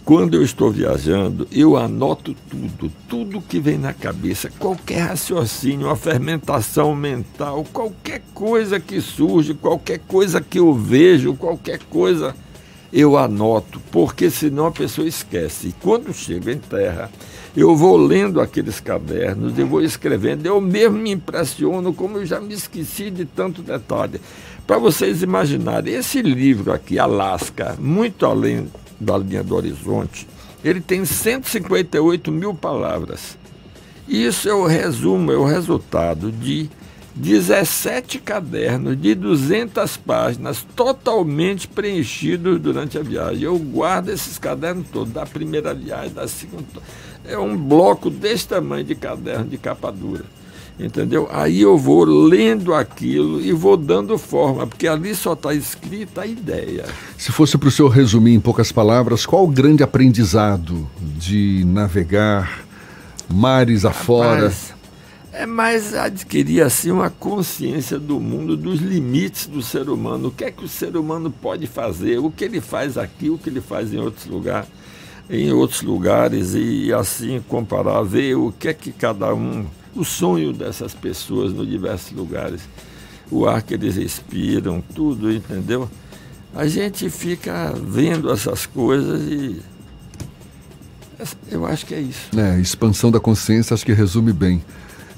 Quando 0.08 0.32
eu 0.32 0.42
estou 0.42 0.70
viajando, 0.70 1.46
eu 1.52 1.76
anoto 1.76 2.34
tudo, 2.48 2.90
tudo 3.06 3.42
que 3.42 3.60
vem 3.60 3.76
na 3.76 3.92
cabeça, 3.92 4.50
qualquer 4.58 5.00
raciocínio, 5.00 5.88
uma 5.88 5.96
fermentação 5.96 6.96
mental, 6.96 7.62
qualquer 7.74 8.22
coisa 8.32 8.80
que 8.80 9.02
surge, 9.02 9.52
qualquer 9.52 9.98
coisa 9.98 10.40
que 10.40 10.58
eu 10.58 10.72
vejo, 10.72 11.34
qualquer 11.34 11.80
coisa 11.90 12.34
eu 12.90 13.18
anoto, 13.18 13.82
porque 13.92 14.30
senão 14.30 14.64
a 14.64 14.72
pessoa 14.72 15.06
esquece. 15.06 15.68
E 15.68 15.72
quando 15.72 16.14
chego 16.14 16.48
em 16.48 16.56
terra, 16.56 17.10
eu 17.54 17.76
vou 17.76 17.98
lendo 17.98 18.40
aqueles 18.40 18.80
cadernos, 18.80 19.58
eu 19.58 19.66
vou 19.66 19.82
escrevendo, 19.82 20.46
eu 20.46 20.58
mesmo 20.58 20.96
me 20.96 21.10
impressiono 21.10 21.92
como 21.92 22.16
eu 22.16 22.24
já 22.24 22.40
me 22.40 22.54
esqueci 22.54 23.10
de 23.10 23.26
tanto 23.26 23.60
detalhe. 23.60 24.22
Para 24.66 24.78
vocês 24.78 25.22
imaginarem, 25.22 25.92
esse 25.92 26.22
livro 26.22 26.72
aqui, 26.72 26.98
Alasca, 26.98 27.76
muito 27.78 28.24
além 28.24 28.68
da 29.00 29.16
linha 29.16 29.42
do 29.42 29.54
horizonte, 29.54 30.26
ele 30.64 30.80
tem 30.80 31.04
158 31.04 32.30
mil 32.32 32.54
palavras. 32.54 33.36
Isso 34.08 34.48
é 34.48 34.54
o 34.54 34.66
resumo, 34.66 35.30
é 35.30 35.36
o 35.36 35.44
resultado 35.44 36.32
de 36.32 36.70
17 37.14 38.18
cadernos 38.20 39.00
de 39.00 39.14
200 39.14 39.96
páginas 39.98 40.66
totalmente 40.74 41.66
preenchidos 41.68 42.60
durante 42.60 42.96
a 42.96 43.02
viagem. 43.02 43.42
Eu 43.42 43.58
guardo 43.58 44.08
esses 44.08 44.38
cadernos 44.38 44.86
todos, 44.92 45.12
da 45.12 45.26
primeira 45.26 45.74
viagem, 45.74 46.12
da 46.12 46.26
segunda. 46.26 46.80
É 47.24 47.36
um 47.36 47.56
bloco 47.56 48.08
desse 48.08 48.48
tamanho 48.48 48.84
de 48.84 48.94
caderno 48.94 49.46
de 49.46 49.58
capa 49.58 49.90
dura 49.90 50.24
entendeu? 50.78 51.28
Aí 51.32 51.60
eu 51.60 51.76
vou 51.76 52.04
lendo 52.04 52.72
aquilo 52.72 53.40
e 53.40 53.52
vou 53.52 53.76
dando 53.76 54.16
forma, 54.16 54.66
porque 54.66 54.86
ali 54.86 55.14
só 55.14 55.32
está 55.32 55.52
escrita 55.52 56.22
a 56.22 56.26
ideia. 56.26 56.86
Se 57.16 57.32
fosse 57.32 57.58
para 57.58 57.68
o 57.68 57.72
senhor 57.72 57.88
resumir 57.88 58.34
em 58.34 58.40
poucas 58.40 58.70
palavras, 58.70 59.26
qual 59.26 59.44
o 59.44 59.48
grande 59.48 59.82
aprendizado 59.82 60.88
de 61.00 61.64
navegar 61.66 62.64
mares 63.28 63.84
afora? 63.84 64.48
Rapaz, 64.48 64.74
é 65.32 65.46
mais 65.46 65.94
adquirir 65.94 66.62
assim 66.62 66.90
uma 66.90 67.10
consciência 67.10 67.98
do 67.98 68.18
mundo, 68.18 68.56
dos 68.56 68.80
limites 68.80 69.46
do 69.46 69.62
ser 69.62 69.88
humano, 69.88 70.28
o 70.28 70.30
que 70.32 70.44
é 70.44 70.50
que 70.50 70.64
o 70.64 70.68
ser 70.68 70.96
humano 70.96 71.30
pode 71.30 71.66
fazer, 71.66 72.18
o 72.18 72.30
que 72.30 72.44
ele 72.44 72.60
faz 72.60 72.98
aqui, 72.98 73.30
o 73.30 73.38
que 73.38 73.48
ele 73.48 73.60
faz 73.60 73.92
em 73.92 73.98
outros 73.98 74.26
lugares, 74.26 74.68
em 75.30 75.52
outros 75.52 75.82
lugares 75.82 76.54
e 76.54 76.92
assim 76.92 77.40
comparar, 77.46 78.02
ver 78.02 78.34
o 78.34 78.52
que 78.58 78.68
é 78.68 78.74
que 78.74 78.90
cada 78.90 79.32
um 79.34 79.66
o 79.98 80.04
sonho 80.04 80.52
dessas 80.52 80.94
pessoas 80.94 81.52
nos 81.52 81.68
diversos 81.68 82.12
lugares, 82.12 82.62
o 83.30 83.46
ar 83.46 83.62
que 83.62 83.74
eles 83.74 83.96
respiram, 83.96 84.82
tudo, 84.94 85.30
entendeu? 85.30 85.88
A 86.54 86.66
gente 86.66 87.10
fica 87.10 87.74
vendo 87.76 88.30
essas 88.32 88.64
coisas 88.64 89.22
e 89.30 89.60
eu 91.50 91.66
acho 91.66 91.84
que 91.84 91.94
é 91.94 92.00
isso. 92.00 92.28
É, 92.38 92.60
expansão 92.60 93.10
da 93.10 93.18
consciência 93.18 93.74
acho 93.74 93.84
que 93.84 93.92
resume 93.92 94.32
bem 94.32 94.62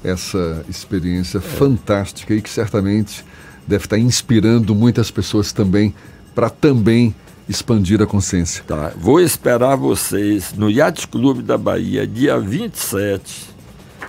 essa 0.03 0.65
experiência 0.67 1.37
é. 1.37 1.41
fantástica 1.41 2.33
e 2.33 2.41
que 2.41 2.49
certamente 2.49 3.23
deve 3.67 3.85
estar 3.85 3.99
inspirando 3.99 4.73
muitas 4.73 5.11
pessoas 5.11 5.51
também 5.51 5.93
para 6.33 6.49
também 6.49 7.13
expandir 7.47 8.01
a 8.01 8.05
consciência. 8.07 8.63
Tá, 8.65 8.93
vou 8.95 9.19
esperar 9.19 9.75
vocês 9.75 10.53
no 10.53 10.69
Yacht 10.69 11.07
Clube 11.07 11.43
da 11.43 11.57
Bahia, 11.57 12.07
dia 12.07 12.39
27, 12.39 13.50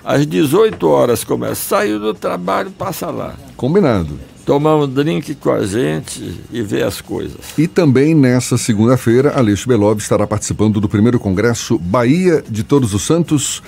às 0.04 0.26
18 0.26 0.86
horas 0.88 1.24
começa. 1.24 1.54
Saiu 1.54 1.98
do 1.98 2.14
trabalho, 2.14 2.70
passa 2.70 3.10
lá. 3.10 3.34
Combinado. 3.56 4.18
Tomar 4.44 4.76
um 4.76 4.88
drink 4.88 5.36
com 5.36 5.52
a 5.52 5.64
gente 5.64 6.40
e 6.50 6.62
ver 6.62 6.82
as 6.84 7.00
coisas. 7.00 7.38
E 7.56 7.68
também 7.68 8.12
nessa 8.12 8.58
segunda-feira, 8.58 9.32
Aleixo 9.36 9.68
Belov 9.68 9.98
estará 9.98 10.26
participando 10.26 10.80
do 10.80 10.88
primeiro 10.88 11.20
congresso 11.20 11.78
Bahia 11.78 12.42
de 12.48 12.64
Todos 12.64 12.92
os 12.92 13.02
Santos, 13.02 13.62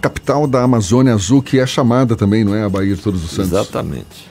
capital 0.00 0.46
da 0.46 0.62
Amazônia 0.62 1.14
Azul, 1.14 1.42
que 1.42 1.58
é 1.58 1.66
chamada 1.66 2.14
também, 2.14 2.44
não 2.44 2.54
é? 2.54 2.62
A 2.62 2.68
Bahia 2.68 2.94
de 2.94 3.02
Todos 3.02 3.24
os 3.24 3.30
Santos. 3.30 3.50
Exatamente. 3.50 4.28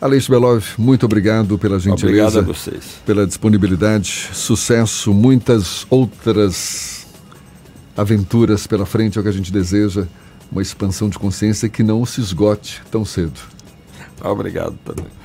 Aleixo 0.00 0.30
Belov, 0.30 0.64
muito 0.78 1.04
obrigado 1.04 1.58
pela 1.58 1.80
gentileza. 1.80 2.06
Obrigado 2.06 2.38
a 2.38 2.42
vocês. 2.42 2.84
Pela 3.04 3.26
disponibilidade, 3.26 4.28
sucesso, 4.32 5.12
muitas 5.12 5.84
outras 5.90 7.06
aventuras 7.96 8.68
pela 8.68 8.86
frente, 8.86 9.18
é 9.18 9.20
o 9.20 9.24
que 9.24 9.30
a 9.30 9.32
gente 9.32 9.50
deseja 9.50 10.06
uma 10.50 10.62
expansão 10.62 11.08
de 11.08 11.18
consciência 11.18 11.68
que 11.68 11.82
não 11.82 12.04
se 12.06 12.20
esgote 12.20 12.82
tão 12.90 13.04
cedo. 13.04 13.40
Obrigado 14.22 14.76
também. 14.84 15.15